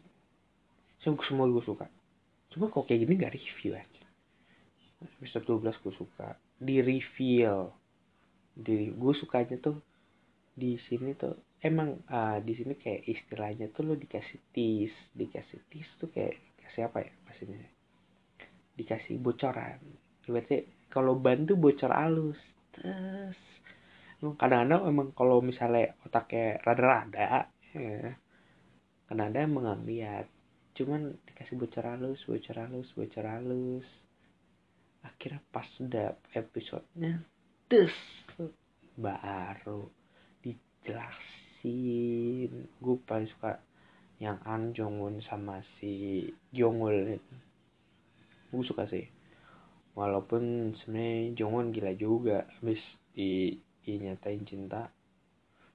Semua 0.99 1.47
gue 1.47 1.63
suka. 1.63 1.87
Cuma 2.51 2.67
kok 2.67 2.83
kayak 2.83 3.07
gini 3.07 3.15
gak 3.15 3.35
review 3.35 3.79
aja 3.79 4.03
episode 5.19 5.47
12 5.47 5.83
gue 5.83 5.93
suka. 5.95 6.35
Di 6.59 6.83
reveal. 6.83 7.71
Di 8.53 8.91
gue 8.91 9.13
sukanya 9.17 9.55
tuh 9.59 9.79
di 10.53 10.77
sini 10.85 11.17
tuh 11.17 11.33
emang 11.63 11.97
uh, 12.11 12.37
di 12.43 12.53
sini 12.53 12.77
kayak 12.77 13.09
istilahnya 13.09 13.73
tuh 13.73 13.89
lo 13.89 13.97
dikasih 13.97 14.37
tis 14.53 14.93
dikasih 15.17 15.57
tis 15.73 15.89
tuh 15.97 16.13
kayak 16.13 16.37
kasih 16.73 16.89
apa 16.89 17.05
ya 17.05 17.13
pastinya 17.29 17.61
dikasih 18.73 19.21
bocoran. 19.21 19.77
Berarti 20.25 20.89
kalau 20.89 21.13
ban 21.13 21.45
tuh 21.45 21.53
bocor 21.53 21.93
halus. 21.93 22.41
Terus 22.73 23.37
kadang-kadang 24.41 24.89
emang 24.89 25.13
kalau 25.13 25.37
misalnya 25.45 25.93
otaknya 26.01 26.57
rada-rada 26.65 27.45
ya, 27.77 28.17
kadang-kadang 29.05 29.45
emang 29.45 29.63
nggak 29.69 29.85
lihat. 29.85 30.25
Cuman 30.73 31.13
dikasih 31.29 31.61
bocor 31.61 31.85
halus 31.85 32.25
bocor 32.25 32.57
halus 32.57 32.89
bocor 32.97 33.25
halus. 33.29 33.85
Akhirnya 35.05 35.45
pas 35.53 35.69
udah 35.77 36.17
episodenya 36.33 37.21
des 37.69 37.93
baru 38.97 39.93
dijelasin. 40.41 42.65
Gue 42.81 42.97
paling 43.05 43.29
suka 43.29 43.61
yang 44.21 44.37
An 44.45 44.73
Jong 44.77 45.21
sama 45.25 45.63
si 45.79 46.25
Jongul 46.53 47.17
gue 48.53 48.61
suka 48.61 48.85
sih. 48.85 49.09
Walaupun 49.97 50.73
sebenarnya 50.77 51.33
Jong 51.41 51.73
gila 51.73 51.93
juga. 51.97 52.45
Habis 52.61 52.81
di, 53.13 53.57
nyatain 53.85 54.45
cinta 54.45 54.89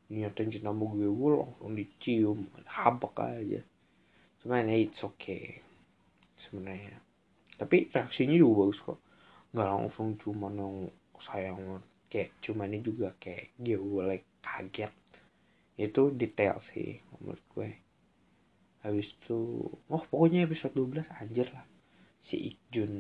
nyatain 0.09 0.49
cinta 0.49 0.73
mau 0.73 0.89
gue 0.89 1.05
gue 1.05 1.31
langsung 1.35 1.75
dicium. 1.75 2.39
Habak 2.65 3.19
aja. 3.19 3.61
Cuman 4.41 4.71
ya 4.71 4.77
it's 4.79 5.03
okay 5.03 5.61
sebenarnya. 6.47 6.97
Tapi 7.59 7.91
reaksinya 7.91 8.39
juga 8.39 8.55
bagus 8.65 8.81
kok. 8.87 8.99
Nggak 9.53 9.69
langsung 9.69 10.09
cuman 10.23 10.55
yang 10.55 10.77
sayang 11.27 11.83
kayak 12.09 12.31
cuman 12.41 12.73
ini 12.73 12.81
juga 12.81 13.13
kayak 13.19 13.53
gue 13.59 14.03
like 14.07 14.29
kaget. 14.41 14.95
Itu 15.77 16.15
detail 16.15 16.63
sih 16.73 17.03
menurut 17.19 17.43
gue 17.53 17.88
habis 18.83 19.11
itu 19.11 19.67
oh 19.91 20.03
pokoknya 20.09 20.47
episode 20.47 20.75
12 20.75 21.03
anjir 21.19 21.51
lah. 21.51 21.67
Si 22.29 22.37
Ikjun 22.37 22.95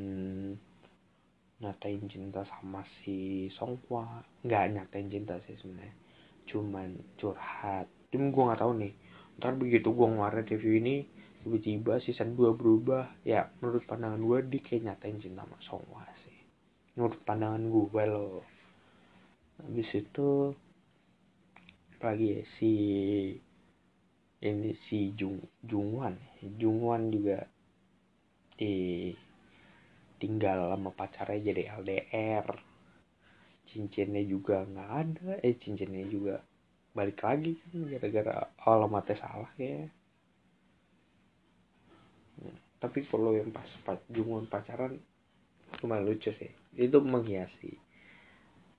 nyatain 1.58 2.06
cinta 2.06 2.46
sama 2.46 2.86
si 3.02 3.50
Songhwa 3.58 4.22
nggak 4.46 4.64
nyatain 4.78 5.10
cinta 5.10 5.38
sih 5.46 5.58
sebenarnya. 5.58 5.94
Cuman 6.48 6.88
curhat. 7.18 7.86
Cuma 8.08 8.30
gue 8.30 8.44
nggak 8.46 8.60
tahu 8.62 8.72
nih. 8.78 8.94
Ntar 9.38 9.54
begitu 9.58 9.88
gue 9.94 10.06
ngeluarin 10.06 10.46
review 10.46 10.74
ini 10.78 10.96
tiba-tiba 11.44 12.02
season 12.02 12.34
2 12.34 12.58
berubah. 12.58 13.10
Ya 13.26 13.50
menurut 13.58 13.84
pandangan 13.86 14.22
gue 14.22 14.38
dia 14.50 14.62
kayak 14.62 14.82
nyatain 14.86 15.18
cinta 15.22 15.42
sama 15.44 15.58
Songhwa 15.66 16.02
sih. 16.26 16.38
Menurut 16.94 17.20
pandangan 17.26 17.62
gue 17.68 18.02
loh. 18.06 18.42
Habis 19.58 19.90
itu 19.98 20.54
lagi 21.98 22.26
ya 22.38 22.42
si 22.62 22.72
ini 24.38 24.70
si 24.86 25.12
Jung 25.18 25.42
Jungwan 25.66 26.14
Jungwan 26.38 27.10
juga 27.10 27.42
di 28.58 29.10
tinggal 30.18 30.74
sama 30.74 30.90
pacarnya 30.94 31.50
jadi 31.54 31.62
LDR 31.78 32.46
cincinnya 33.68 34.24
juga 34.24 34.64
nggak 34.64 34.90
ada. 34.90 35.30
Eh 35.44 35.54
cincinnya 35.60 36.04
juga 36.08 36.40
balik 36.96 37.20
lagi 37.22 37.54
kan 37.68 37.84
gara-gara 37.86 38.34
alamatnya 38.64 39.16
salah 39.20 39.52
ya. 39.60 39.86
Tapi 42.78 42.98
kalau 43.10 43.34
yang 43.34 43.50
pas, 43.50 43.66
pas 43.82 43.98
jungun 44.08 44.46
pacaran 44.46 44.96
cuma 45.82 46.00
lucu 46.00 46.32
sih. 46.32 46.52
Itu 46.78 47.02
menghiasi. 47.02 47.74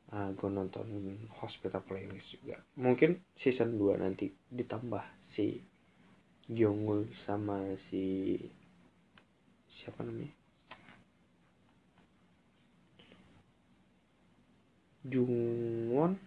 Uh, 0.09 0.25
ah, 0.25 0.29
gue 0.33 0.49
nonton 0.49 0.89
Hospital 1.37 1.85
Playlist 1.85 2.33
juga. 2.41 2.57
Mungkin 2.81 3.21
season 3.37 3.77
2 3.77 4.01
nanti 4.01 4.33
ditambah 4.49 5.18
si 5.39 5.63
Jongul 6.51 7.07
sama 7.23 7.63
si 7.87 8.35
siapa 9.71 10.03
namanya? 10.03 10.35
Jungwon? 15.07 16.19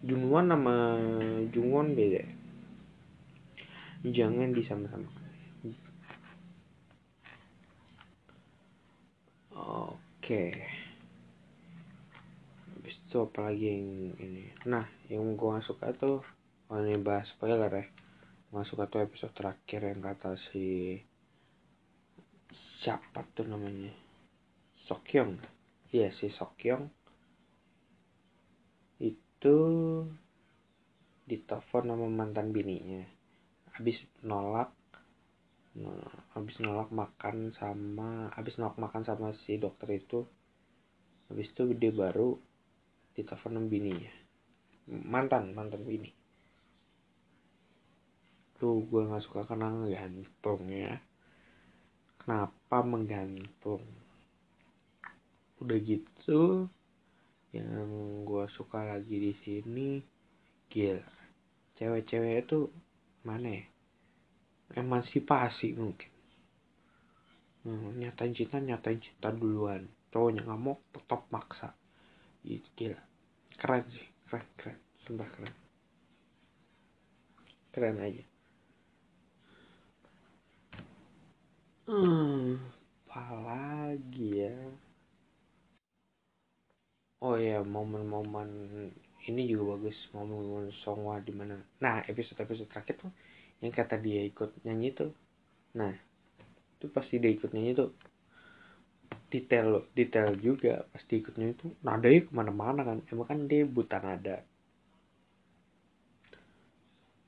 Jungwon 0.00 0.48
sama 0.48 0.74
Jungwon 1.52 1.92
beda. 1.92 2.24
Jangan 4.00 4.56
disama-sama. 4.56 5.12
Oke. 9.52 10.56
habis 10.56 10.75
itu 13.06 13.22
apa 13.22 13.38
lagi 13.46 13.70
yang 13.70 14.18
ini. 14.18 14.50
Nah 14.66 14.82
yang 15.06 15.38
gua 15.38 15.62
suka 15.62 15.94
tuh 15.94 16.26
kalau 16.66 16.82
ini 16.82 16.98
bahas 16.98 17.30
spoiler 17.30 17.70
ya. 17.70 17.86
Gak 18.50 18.66
suka 18.66 18.90
tuh 18.90 19.06
episode 19.06 19.30
terakhir 19.30 19.86
yang 19.86 20.02
kata 20.02 20.34
si 20.50 20.98
siapa 22.82 23.22
tuh 23.30 23.46
namanya. 23.46 23.94
Sokyong. 24.90 25.38
Iya 25.94 26.10
si 26.18 26.34
Sokyong. 26.34 26.90
Itu 28.98 29.56
ditelepon 31.30 31.86
sama 31.86 32.06
mantan 32.10 32.50
bininya. 32.50 33.06
Habis 33.78 34.02
nolak 34.26 34.74
habis 36.34 36.56
nolak 36.58 36.88
makan 36.88 37.52
sama 37.54 38.32
habis 38.34 38.58
nolak 38.58 38.82
makan 38.82 39.06
sama 39.06 39.30
si 39.46 39.62
dokter 39.62 39.94
itu. 39.94 40.26
Habis 41.30 41.54
itu 41.54 41.62
dia 41.78 41.94
baru 41.94 42.38
ditelepon 43.16 43.56
sama 43.56 43.68
bininya 43.72 44.26
mantan 44.86 45.50
mantan 45.50 45.82
bini. 45.82 46.10
Tuh 48.56 48.86
gue 48.86 49.02
nggak 49.02 49.24
suka 49.26 49.42
karena 49.44 49.74
gantung 49.90 50.62
ya. 50.70 50.94
Kenapa 52.22 52.78
menggantung? 52.86 53.82
Udah 55.60 55.78
gitu 55.82 56.70
yang 57.50 58.22
gue 58.22 58.44
suka 58.54 58.96
lagi 58.96 59.16
di 59.18 59.32
sini 59.42 59.88
gila. 60.70 61.04
Cewek-cewek 61.76 62.46
itu 62.48 62.70
mana 63.26 63.60
ya? 63.60 63.64
Emansipasi 64.80 65.76
mungkin. 65.76 66.10
Hmm, 67.66 67.98
nyatain 67.98 68.32
cinta 68.32 68.62
nyatain 68.62 69.02
cinta 69.02 69.34
duluan. 69.34 69.90
Cowoknya 70.14 70.46
nggak 70.46 70.62
mau 70.62 70.78
tetap 70.94 71.26
maksa. 71.28 71.74
Gitu 72.46 72.66
gila 72.78 73.05
keren 73.60 73.84
sih 73.92 74.06
keren 74.28 74.46
keren. 74.56 74.78
Sumpah 75.04 75.28
keren. 75.34 75.54
Keren 77.72 77.96
aja. 78.00 78.24
Hmm 81.86 82.76
apalagi 83.16 84.44
ya? 84.44 84.52
Oh 87.24 87.40
ya 87.40 87.64
momen-momen 87.64 88.50
ini 89.24 89.42
juga 89.48 89.80
bagus 89.80 89.96
momen-momen 90.12 90.68
Songwa 90.84 91.16
di 91.24 91.32
mana? 91.32 91.56
Nah 91.80 92.04
episode 92.04 92.44
episode 92.44 92.68
terakhir 92.68 93.00
tuh 93.00 93.12
yang 93.64 93.72
kata 93.72 93.96
dia 93.96 94.20
ikut 94.28 94.52
nyanyi 94.68 94.92
tuh. 94.92 95.16
Nah 95.80 95.96
itu 96.76 96.92
pasti 96.92 97.16
dia 97.16 97.32
ikut 97.32 97.56
nyanyi 97.56 97.72
tuh 97.72 97.88
detail 99.36 99.84
detail 99.92 100.32
juga 100.40 100.88
pasti 100.88 101.20
ikutnya 101.20 101.52
itu. 101.52 101.68
Nadanya 101.84 102.24
ke 102.24 102.32
mana-mana 102.32 102.80
kan. 102.88 102.98
Emang 103.12 103.28
kan 103.28 103.38
dia 103.44 103.68
buta 103.68 104.00
nada. 104.00 104.40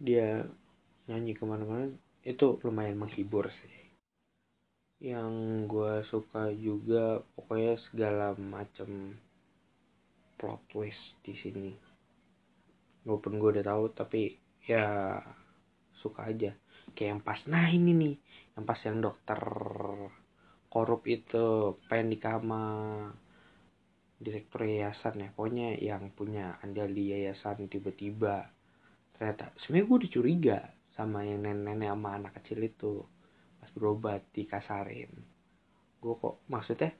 Dia 0.00 0.48
nyanyi 1.04 1.36
ke 1.36 1.44
mana-mana 1.44 1.92
itu 2.24 2.56
lumayan 2.64 2.96
menghibur 2.96 3.52
sih. 3.52 3.76
Yang 5.04 5.32
gue 5.68 5.92
suka 6.08 6.50
juga 6.56 7.20
pokoknya 7.36 7.76
segala 7.92 8.32
macam 8.34 9.14
plot 10.40 10.60
twist 10.72 11.02
di 11.20 11.36
sini. 11.36 11.70
Walaupun 13.04 13.36
gue 13.36 13.50
udah 13.60 13.66
tahu 13.68 13.84
tapi 13.92 14.32
ya 14.64 15.20
suka 16.00 16.32
aja. 16.32 16.56
Kayak 16.96 17.08
yang 17.12 17.22
pas 17.22 17.40
nah 17.44 17.68
ini 17.68 17.92
nih 17.92 18.14
yang 18.56 18.64
pas 18.64 18.80
yang 18.82 18.98
dokter 18.98 19.38
korup 20.68 21.02
itu 21.08 21.76
pengen 21.88 22.12
di 22.12 22.18
kamar 22.20 23.12
direktur 24.20 24.68
yayasan 24.68 25.24
ya. 25.24 25.28
Pokoknya 25.32 25.74
yang 25.80 26.12
punya 26.12 26.60
andal 26.64 26.88
di 26.92 27.12
yayasan 27.12 27.68
tiba-tiba 27.68 28.48
ternyata 29.18 29.50
sebenarnya 29.58 29.88
gue 29.90 29.98
dicuriga 30.06 30.58
sama 30.94 31.26
yang 31.26 31.42
nenek-nenek 31.42 31.90
sama 31.90 32.08
anak 32.14 32.32
kecil 32.42 32.58
itu. 32.62 32.94
Pas 33.58 33.70
berobat 33.74 34.22
dikasarin 34.30 35.38
gue 35.98 36.14
kok 36.14 36.46
maksudnya 36.46 36.94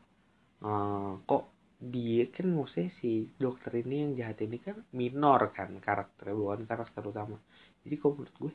uh, 0.66 1.22
kok 1.22 1.44
dia 1.78 2.26
kan 2.34 2.50
maksudnya 2.50 2.90
si 2.98 3.30
dokter 3.38 3.70
ini 3.78 4.02
yang 4.02 4.12
jahat 4.18 4.42
ini 4.42 4.58
kan 4.58 4.82
minor 4.90 5.54
kan 5.54 5.78
karakternya 5.78 6.34
bukan 6.34 6.60
karakter 6.66 7.02
utama. 7.06 7.38
Jadi 7.86 7.94
kok 7.94 8.12
menurut 8.18 8.36
gue 8.42 8.52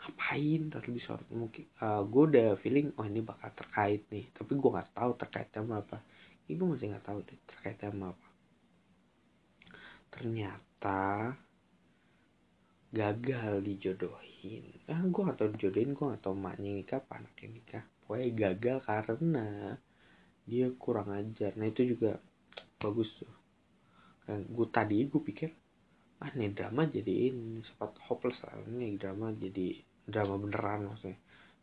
ngapain? 0.00 0.72
Terus 0.72 0.88
disorot 0.96 1.28
mungkin 1.28 1.68
uh, 1.84 2.02
gue 2.08 2.22
udah 2.32 2.48
feeling 2.64 2.90
oh 2.96 3.04
ini 3.04 3.20
bakal 3.20 3.52
terkait 3.52 4.08
nih. 4.08 4.26
Tapi 4.32 4.52
gue 4.56 4.70
nggak 4.72 4.96
tahu 4.96 5.10
terkait 5.20 5.48
sama 5.52 5.84
apa. 5.84 6.00
Ibu 6.48 6.62
masih 6.74 6.90
nggak 6.90 7.06
tahu 7.06 7.18
deh 7.22 7.38
terkait 7.46 7.78
sama 7.78 8.16
apa. 8.16 8.28
Ternyata 10.10 11.00
gagal 12.90 13.62
dijodohin. 13.62 14.64
Ah 14.90 14.98
gue 14.98 15.22
gak 15.22 15.38
tau 15.38 15.50
dijodohin 15.54 15.94
gue 15.94 16.04
gak 16.10 16.22
tau 16.26 16.34
maknya 16.34 16.74
nikah 16.74 16.98
apa 16.98 17.22
anaknya 17.22 17.48
nikah. 17.54 17.84
Pokoknya 18.02 18.28
gagal 18.34 18.78
karena 18.82 19.48
dia 20.42 20.66
kurang 20.74 21.14
ajar. 21.14 21.54
Nah 21.54 21.70
itu 21.70 21.94
juga 21.94 22.18
bagus 22.82 23.06
tuh. 23.14 23.30
Kan 24.26 24.42
gue 24.50 24.66
tadi 24.74 25.06
gue 25.06 25.22
pikir 25.22 25.50
ah 26.20 26.30
nih 26.36 26.52
drama 26.52 26.84
jadi 26.84 27.32
ini 27.32 27.64
sempat 27.64 27.96
hopeless 28.04 28.36
lah 28.44 28.60
ini 28.68 29.00
drama 29.00 29.32
jadi 29.32 29.72
drama 30.06 30.36
beneran 30.40 30.90
maksudnya. 30.92 31.18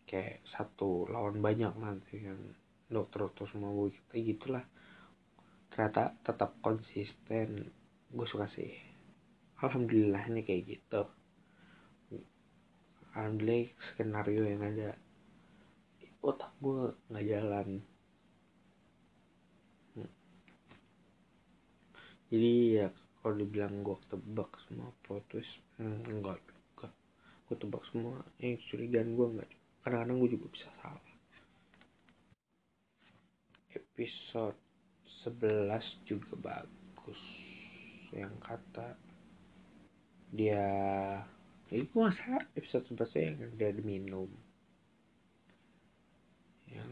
Kayak 0.08 0.44
satu 0.48 1.06
lawan 1.12 1.44
banyak 1.44 1.74
nanti 1.78 2.24
kan 2.24 2.40
dokter 2.88 3.28
dokter 3.28 3.46
semua 3.52 3.76
gue 3.76 3.96
kayak 4.12 4.26
gitulah. 4.36 4.66
Ternyata 5.72 6.16
tetap 6.24 6.58
konsisten. 6.64 7.70
Gue 8.08 8.28
suka 8.28 8.48
sih. 8.52 8.72
Alhamdulillah 9.60 10.24
ini 10.32 10.42
kayak 10.46 10.64
gitu. 10.66 11.04
Alhamdulillah 13.18 13.74
skenario 13.94 14.44
yang 14.46 14.62
ada 14.62 14.90
otak 16.22 16.52
gue 16.62 16.94
nggak 17.10 17.28
jalan. 17.28 17.70
Jadi 22.28 22.52
ya 22.76 22.92
kalau 23.28 23.44
dibilang 23.44 23.84
gue 23.84 23.98
tebak 24.12 24.52
semua 24.68 24.92
plot 25.04 25.24
twist 25.32 25.52
hmm, 25.80 26.08
enggak 26.08 26.40
gue 27.48 27.58
tebak 27.58 27.84
semua. 27.90 28.22
Yang 28.38 28.64
curigaan 28.72 29.16
gue 29.16 29.28
enggak 29.28 29.52
kadang-kadang 29.88 30.20
gue 30.20 30.32
juga 30.36 30.48
bisa 30.52 30.68
salah. 30.84 31.08
Episode 33.72 34.60
11 35.24 35.80
juga 36.04 36.34
bagus. 36.44 37.22
Yang 38.12 38.36
kata 38.44 38.88
dia 40.36 40.68
itu 41.72 41.96
masa 41.96 42.44
episode 42.56 42.84
11 42.92 43.16
yang 43.16 43.52
dia 43.56 43.72
diminum 43.72 44.28
yang 46.68 46.92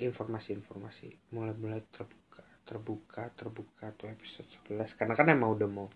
informasi-informasi 0.00 1.36
mulai-mulai 1.36 1.84
terbuka 1.92 2.44
terbuka 2.64 3.22
terbuka 3.36 3.92
tuh 4.00 4.08
episode 4.08 4.48
11 4.72 4.96
karena 4.96 5.14
kan 5.16 5.28
emang 5.28 5.52
udah 5.56 5.68
mau 5.68 5.88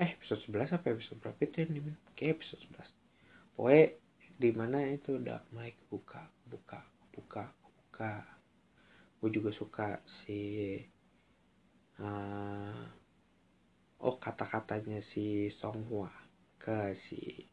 eh 0.00 0.16
episode 0.16 0.40
11 0.48 0.80
apa 0.80 0.86
episode 0.96 1.20
berapa 1.20 1.40
itu 1.44 1.56
yang 1.60 1.72
diminum 1.76 2.02
kayak 2.16 2.40
episode 2.40 2.64
11 2.72 3.54
pokoknya 3.54 3.84
di 4.40 4.50
mana 4.56 4.80
itu 4.88 5.20
udah 5.20 5.44
mulai 5.52 5.76
buka 5.92 6.24
buka 6.48 6.80
buka 7.12 7.52
buka. 7.60 8.24
Gue 9.20 9.28
juga 9.28 9.52
suka 9.52 10.00
si 10.24 10.80
uh, 12.00 12.80
oh 14.00 14.16
kata-katanya 14.16 15.04
si 15.12 15.52
Song 15.60 15.84
Hwa 15.92 16.08
ke 16.56 16.96
si 17.04 17.44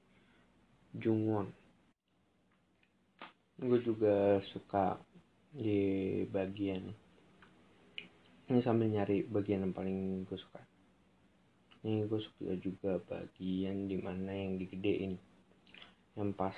Jungwon. 0.95 1.51
Gue 3.59 3.83
juga 3.83 4.39
suka 4.55 4.95
di 5.51 6.23
bagian 6.31 6.87
ini 8.47 8.63
sambil 8.63 8.87
nyari 8.87 9.27
bagian 9.27 9.67
yang 9.67 9.75
paling 9.75 10.23
gue 10.23 10.39
suka 10.39 10.63
ini 11.85 12.09
gue 12.09 12.21
suka 12.21 12.57
juga 12.57 12.97
bagian 13.05 13.85
di 13.85 13.97
mana 14.01 14.33
yang 14.33 14.57
digedein. 14.57 15.19
Yang 16.17 16.29
pas 16.33 16.57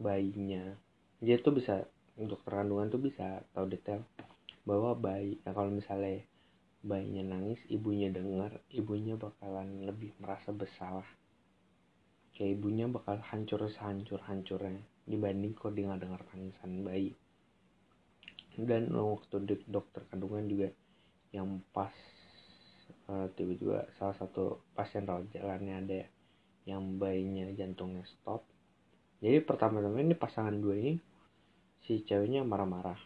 bayinya. 0.00 0.74
Dia 1.22 1.38
tuh 1.38 1.54
bisa 1.54 1.86
dokter 2.16 2.52
kandungan 2.56 2.88
tuh 2.88 3.00
bisa 3.00 3.44
tahu 3.52 3.68
detail 3.68 4.02
bahwa 4.66 4.98
bayi 4.98 5.38
nah 5.46 5.54
kalau 5.54 5.70
misalnya 5.70 6.26
bayinya 6.82 7.36
nangis 7.36 7.62
ibunya 7.70 8.10
dengar 8.10 8.58
ibunya 8.72 9.14
bakalan 9.14 9.84
lebih 9.86 10.16
merasa 10.18 10.50
bersalah. 10.50 11.06
Kayak 12.34 12.60
ibunya 12.60 12.86
bakal 12.90 13.22
hancur 13.22 13.64
sehancur 13.70 14.20
hancurnya 14.26 14.82
dibanding 15.06 15.54
dia 15.54 15.84
nggak 15.86 16.02
dengar 16.02 16.20
tangisan 16.34 16.82
bayi. 16.82 17.14
Dan 18.56 18.90
waktu 18.90 19.44
dokter 19.68 20.02
kandungan 20.08 20.48
juga 20.48 20.68
yang 21.30 21.60
pas 21.70 21.92
tiba-tiba 23.06 23.86
salah 23.94 24.18
satu 24.18 24.66
pasien 24.74 25.06
rawat 25.06 25.30
jalannya 25.30 25.74
ada 25.78 26.00
yang 26.66 26.98
bayinya 26.98 27.46
jantungnya 27.54 28.02
stop. 28.02 28.42
Jadi 29.22 29.38
pertama-tama 29.46 30.02
ini 30.02 30.18
pasangan 30.18 30.58
dua 30.58 30.74
ini 30.74 30.98
si 31.86 32.02
ceweknya 32.02 32.42
marah-marah. 32.42 32.98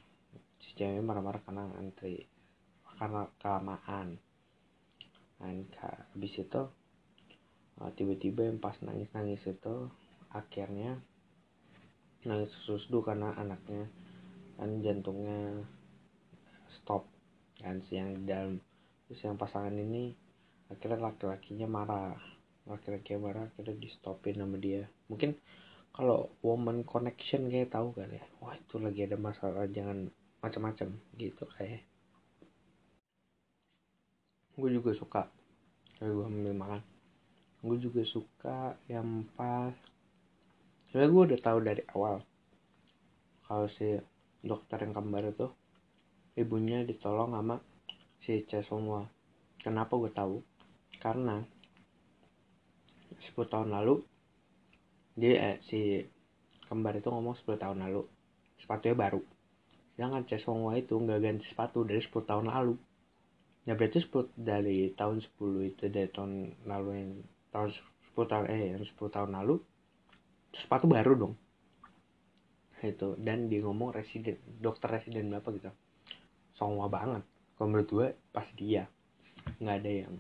Si 0.65 0.73
ceweknya 0.73 1.05
marah-marah 1.05 1.45
karena 1.45 1.69
antri 1.77 2.25
karena 2.97 3.29
kelamaan. 3.37 4.17
Dan 5.37 5.69
habis 5.77 6.35
itu 6.37 6.63
uh, 7.81 7.91
tiba-tiba 7.93 8.49
yang 8.49 8.57
pas 8.61 8.77
nangis-nangis 8.81 9.45
itu 9.45 9.89
akhirnya 10.33 11.01
nangis 12.25 12.53
susdu 12.65 13.01
karena 13.05 13.37
anaknya 13.37 13.89
kan 14.57 14.81
jantungnya 14.81 15.69
stop. 16.81 17.05
Kan 17.61 17.85
siang 17.93 18.25
dalam 18.25 18.65
terus 19.11 19.27
yang 19.27 19.35
pasangan 19.35 19.75
ini 19.75 20.15
akhirnya 20.71 21.11
laki-lakinya 21.11 21.67
marah. 21.67 22.15
Laki-laki 22.63 23.19
marah 23.19 23.51
akhirnya 23.51 23.75
di 23.75 23.91
stopin 23.91 24.39
sama 24.39 24.55
dia. 24.55 24.87
Mungkin 25.11 25.35
kalau 25.91 26.31
woman 26.47 26.87
connection 26.87 27.51
kayak 27.51 27.75
tahu 27.75 27.91
kan 27.91 28.07
ya. 28.07 28.23
Wah 28.39 28.55
itu 28.55 28.79
lagi 28.79 29.11
ada 29.11 29.19
masalah 29.19 29.67
jangan 29.67 30.07
macam-macam 30.39 30.95
gitu 31.19 31.43
kayak. 31.59 31.83
Gue 34.55 34.71
juga 34.79 34.95
suka. 34.95 35.27
Kayak 35.99 36.15
gue 36.15 36.27
ambil 36.31 36.55
makan. 36.55 36.81
Gue 37.67 37.83
juga 37.83 38.07
suka 38.07 38.79
yang 38.87 39.27
pas. 39.35 39.75
Soalnya 40.95 41.11
gue 41.11 41.23
udah 41.35 41.41
tahu 41.43 41.59
dari 41.67 41.83
awal. 41.99 42.23
Kalau 43.43 43.67
si 43.75 43.99
dokter 44.47 44.87
yang 44.87 44.95
kembar 44.95 45.27
itu 45.27 45.51
ibunya 46.39 46.87
ditolong 46.87 47.35
sama 47.35 47.59
si 48.31 48.47
C 48.47 48.63
semua. 48.63 49.11
Kenapa 49.59 49.99
gue 49.99 50.15
tahu? 50.15 50.39
Karena 51.03 51.43
10 53.35 53.35
tahun 53.51 53.75
lalu 53.75 54.07
dia 55.19 55.35
eh, 55.35 55.57
si 55.67 56.07
kembar 56.71 56.95
itu 56.95 57.11
ngomong 57.11 57.35
10 57.43 57.59
tahun 57.59 57.83
lalu 57.83 58.07
sepatunya 58.63 58.95
baru. 58.95 59.19
Sedangkan 59.99 60.23
semua 60.39 60.79
itu 60.79 60.95
nggak 60.95 61.19
ganti 61.19 61.45
sepatu 61.51 61.83
dari 61.83 61.99
10 61.99 62.23
tahun 62.23 62.47
lalu. 62.55 62.79
Ya 63.67 63.75
berarti 63.75 63.99
10 63.99 64.31
dari 64.39 64.95
tahun 64.95 65.27
10 65.35 65.67
itu 65.75 65.83
dari 65.91 66.07
tahun 66.15 66.55
lalu 66.71 66.91
yang 66.95 67.11
tahun 67.51 67.75
10 68.15 68.31
tahun 68.31 68.45
eh 68.47 68.63
yang 68.79 68.87
10 68.87 68.95
tahun 69.11 69.31
lalu 69.43 69.59
sepatu 70.55 70.87
baru 70.87 71.19
dong. 71.19 71.35
Itu 72.79 73.19
dan 73.19 73.51
dia 73.51 73.67
ngomong 73.67 73.91
residen 73.91 74.39
dokter 74.63 74.87
residen 74.87 75.35
berapa 75.35 75.51
gitu. 75.51 75.75
Songwa 76.55 76.87
banget 76.87 77.27
kalau 77.61 77.69
menurut 77.69 77.91
gue 77.93 78.09
pas 78.33 78.49
dia. 78.57 78.89
Nggak 79.61 79.77
ada 79.85 79.91
yang 79.93 80.15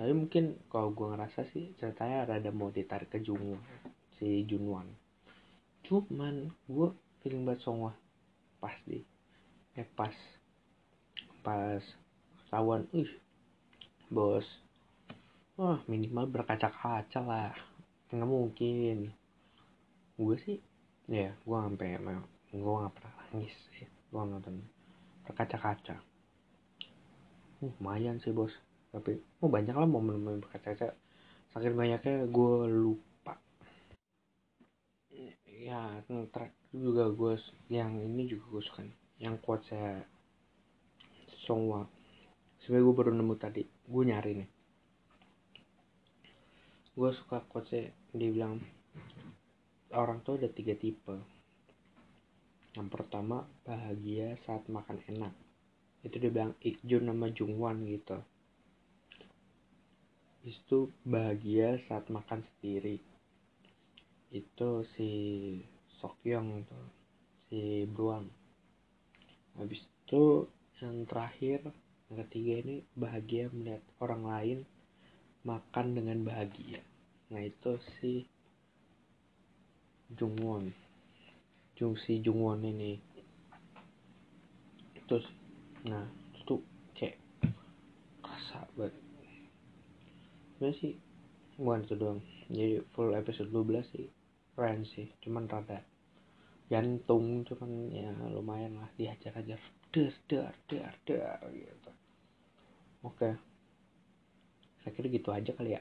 tapi 0.00 0.16
mungkin 0.16 0.56
kalau 0.72 0.96
gue 0.96 1.12
ngerasa 1.12 1.44
sih 1.52 1.76
ceritanya 1.76 2.24
rada 2.24 2.48
mau 2.48 2.72
ditarik 2.72 3.12
ke 3.12 3.20
Jungwon 3.20 3.60
si 4.16 4.48
Junwan 4.48 4.88
cuman 5.84 6.48
gue 6.64 6.88
feeling 7.20 7.44
banget 7.44 7.68
Songwa 7.68 7.92
pas 8.64 8.72
di 8.88 9.04
eh 9.76 9.84
pas. 9.96 10.12
Pas 11.40 11.84
ketahuan 12.44 12.88
ih 12.96 13.08
bos. 14.08 14.44
Wah 15.56 15.80
minimal 15.84 16.28
berkaca-kaca 16.28 17.20
lah. 17.20 17.52
Nggak 18.12 18.28
mungkin. 18.28 18.98
Gue 20.16 20.36
sih 20.44 20.58
ya 21.10 21.32
gue 21.32 21.56
sampai 21.56 22.00
gue 22.52 22.60
nggak 22.60 22.94
pernah 22.94 23.14
nangis 23.34 23.56
gue 24.10 24.20
nonton 24.20 24.62
berkaca-kaca. 25.30 26.02
Lumayan 27.62 28.18
sih 28.18 28.34
bos. 28.34 28.50
Tapi 28.90 29.22
oh 29.38 29.46
banyak 29.46 29.72
lah 29.78 29.86
momen-momen 29.86 30.42
berkaca-kaca. 30.42 30.98
Saking 31.54 31.78
banyaknya 31.78 32.26
gue 32.26 32.54
lupa. 32.66 33.38
Ya 35.46 36.02
track 36.06 36.52
juga 36.74 37.10
gue 37.14 37.38
yang 37.70 37.94
ini 38.02 38.26
juga 38.26 38.58
gue 38.58 38.62
suka 38.66 38.82
yang 39.22 39.38
kuat 39.38 39.62
saya 39.70 40.02
Songwa. 41.46 41.86
Sebenernya 42.60 42.86
gue 42.90 42.94
baru 42.98 43.10
nemu 43.14 43.34
tadi. 43.38 43.62
Gue 43.64 44.02
nyari 44.04 44.32
nih. 44.42 44.50
Gue 46.98 47.10
suka 47.14 47.40
quotesnya 47.46 47.94
dia 48.10 48.30
bilang 48.34 48.58
orang 49.94 50.22
tuh 50.22 50.38
ada 50.38 50.50
tiga 50.50 50.74
tipe 50.74 51.39
yang 52.78 52.86
pertama 52.86 53.42
bahagia 53.66 54.38
saat 54.46 54.62
makan 54.70 55.02
enak. 55.10 55.34
Itu 56.06 56.22
dia 56.22 56.30
bilang 56.30 56.54
Ikjun 56.62 57.10
nama 57.10 57.26
Jungwan 57.34 57.82
gitu. 57.90 58.22
Itu 60.46 60.94
bahagia 61.02 61.82
saat 61.90 62.06
makan 62.08 62.46
sendiri. 62.46 63.02
Itu 64.30 64.86
si 64.94 65.10
Sokyong 65.98 66.64
tuh 66.64 66.86
si 67.50 67.84
Bruang. 67.90 68.30
Habis 69.58 69.82
itu 69.82 70.46
yang 70.78 71.04
terakhir 71.10 71.66
yang 72.08 72.16
ketiga 72.26 72.54
ini 72.64 72.76
bahagia 72.94 73.50
melihat 73.50 73.82
orang 73.98 74.22
lain 74.24 74.58
makan 75.42 75.98
dengan 75.98 76.22
bahagia. 76.22 76.80
Nah 77.34 77.42
itu 77.42 77.76
si 77.98 78.24
Jungwon 80.14 80.89
Jung 81.80 81.96
si 81.96 82.20
Jungwon 82.20 82.60
ini. 82.60 83.00
Terus 85.08 85.24
nah 85.88 86.04
itu 86.36 86.60
kayak 86.92 87.16
rasa 88.20 88.68
banget. 88.76 88.92
Sebenarnya 90.60 90.76
sih 90.76 90.92
bukan 91.56 91.80
itu 91.88 91.94
doang. 91.96 92.20
Jadi 92.52 92.84
full 92.92 93.16
episode 93.16 93.48
12 93.48 93.80
sih 93.96 94.12
keren 94.52 94.84
sih. 94.84 95.08
Cuman 95.24 95.48
rada 95.48 95.80
jantung 96.68 97.48
cuman 97.48 97.88
ya 97.88 98.12
lumayan 98.28 98.76
lah 98.76 98.92
dihajar-hajar. 99.00 99.56
Der 99.88 100.12
der 100.28 100.52
der 100.68 100.92
der 101.08 101.40
gitu. 101.48 101.90
Oke. 103.08 103.40
Saya 104.84 104.92
kira 104.92 105.08
gitu 105.08 105.32
aja 105.32 105.56
kali 105.56 105.72
ya. 105.72 105.80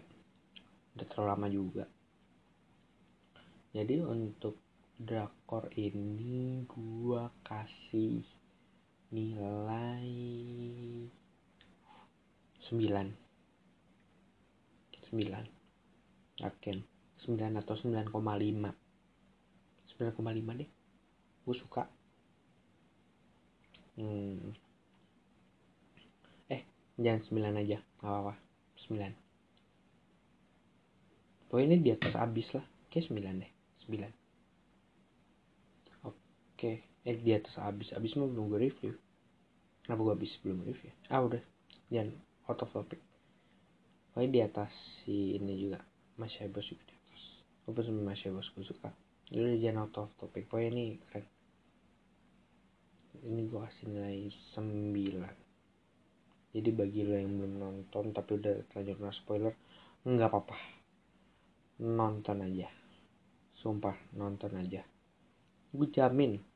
Udah 0.95 1.07
terlalu 1.11 1.27
lama 1.27 1.47
juga. 1.51 1.85
Jadi 3.75 3.99
untuk 3.99 4.68
drakor 4.99 5.71
ini 5.79 6.67
gua 6.67 7.31
kasih 7.47 8.19
nilai 9.15 10.11
9 12.67 13.15
9 15.07 16.43
yakin 16.43 16.77
9 17.23 17.59
atau 17.63 17.75
9,5 17.79 18.11
9,5 19.99 20.59
deh. 20.59 20.69
Gue 21.43 21.55
suka. 21.55 21.83
Hmm. 23.99 24.55
eh 26.47 26.63
jangan 26.95 27.19
9 27.27 27.59
aja. 27.59 27.83
Gak 27.99 28.07
apa-apa. 28.07 28.35
9 28.87 29.11
pokoknya 31.49 31.65
ini 31.65 31.81
di 31.81 31.89
atas 31.91 32.13
abis 32.15 32.47
lah. 32.55 32.65
Kayak 32.91 33.11
9 33.11 33.43
deh. 33.43 33.51
9 33.87 34.18
oke 36.59 36.75
eh 37.07 37.15
di 37.23 37.31
atas 37.31 37.55
abis 37.55 37.95
abis 37.95 38.19
mah 38.19 38.27
belum 38.27 38.51
gue 38.51 38.67
review. 38.67 38.91
Kenapa 39.87 40.11
gue 40.11 40.13
abis 40.19 40.35
belum 40.43 40.67
review? 40.67 40.91
Ah 41.07 41.23
udah. 41.23 41.39
Jangan 41.87 42.11
out 42.51 42.59
of 42.67 42.75
topic. 42.75 42.99
Pokoknya 44.11 44.27
di 44.27 44.39
atas 44.43 44.71
si 44.99 45.39
ini 45.39 45.55
juga. 45.55 45.79
Masih 46.19 46.51
Bos 46.51 46.67
juga 46.67 46.83
di 46.83 46.99
atas. 46.99 47.21
Apa 47.63 47.79
sama 47.79 48.11
masih 48.11 48.35
Bos 48.35 48.51
gue 48.51 48.67
suka. 48.67 48.91
Jadi 49.31 49.63
jangan 49.63 49.87
out 49.87 49.95
of 50.03 50.11
topic. 50.19 50.51
Pokoknya 50.51 50.67
ini 50.75 50.85
keren. 51.07 51.23
Ini 53.23 53.41
gue 53.47 53.59
kasih 53.63 53.85
nilai 53.87 54.27
9 54.59 55.47
jadi 56.49 56.69
bagi 56.73 57.05
lo 57.05 57.13
yang 57.13 57.37
belum 57.37 57.53
nonton 57.61 58.09
tapi 58.09 58.41
udah 58.41 58.65
terlanjur 58.73 58.97
kena 58.97 59.13
spoiler 59.13 59.53
nggak 60.01 60.29
apa-apa. 60.33 60.57
Nonton 61.85 62.41
aja. 62.41 62.67
Sumpah 63.53 63.93
nonton 64.17 64.57
aja. 64.57 64.81
Gue 65.69 65.87
jamin 65.93 66.48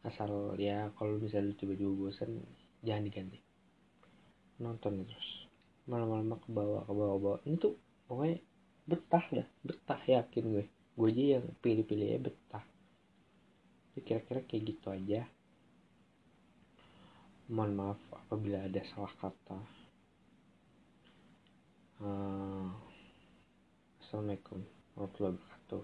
asal 0.00 0.56
ya 0.56 0.88
kalau 0.96 1.20
misalnya 1.20 1.52
tiba-tiba 1.56 1.92
bosan 1.92 2.40
jangan 2.80 3.04
diganti. 3.04 3.38
Nonton 4.60 5.04
terus. 5.04 5.48
Malam-malam 5.88 6.36
ke 6.40 6.48
bawah 6.48 6.82
ke 6.84 6.92
bawah 6.92 7.18
bawah. 7.20 7.40
Ini 7.44 7.56
tuh 7.60 7.76
pokoknya 8.08 8.38
betah 8.88 9.24
dah. 9.28 9.48
Betah 9.64 10.00
yakin 10.00 10.44
gue. 10.56 10.66
Gue 10.96 11.08
aja 11.12 11.24
yang 11.40 11.46
pilih-pilih 11.60 12.08
ya 12.16 12.18
betah. 12.20 12.64
Kira-kira 14.00 14.40
kayak 14.48 14.62
gitu 14.64 14.88
aja. 14.88 15.28
Mohon 17.52 17.72
maaf 17.76 18.00
apabila 18.14 18.64
ada 18.64 18.80
salah 18.94 19.12
kata. 19.20 19.60
Uh, 22.00 22.72
assalamualaikum 24.00 24.64
warahmatullahi 24.96 25.36
wabarakatuh. 25.36 25.82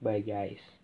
Bye 0.00 0.24
guys 0.24 0.81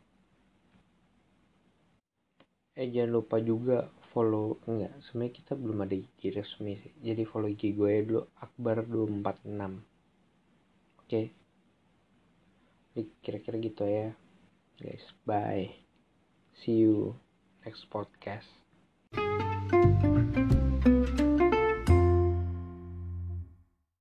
eh 2.78 2.86
jangan 2.94 3.18
lupa 3.18 3.42
juga 3.42 3.90
follow 4.14 4.62
enggak 4.70 4.94
sebenarnya 5.02 5.34
kita 5.34 5.52
belum 5.58 5.78
ada 5.82 5.94
IG 5.98 6.20
resmi 6.30 6.78
sih. 6.78 6.94
Jadi 7.02 7.22
follow 7.26 7.50
IG 7.50 7.74
gue 7.74 7.92
dulu 8.06 8.22
akbar 8.38 8.86
246 8.86 9.18
oke. 11.02 11.10
Okay? 11.10 11.26
kira-kira 13.22 13.56
gitu 13.58 13.82
ya 13.86 14.14
guys. 14.78 15.06
Bye. 15.26 15.74
See 16.62 16.86
you 16.86 17.14
next 17.66 17.86
podcast 17.90 18.46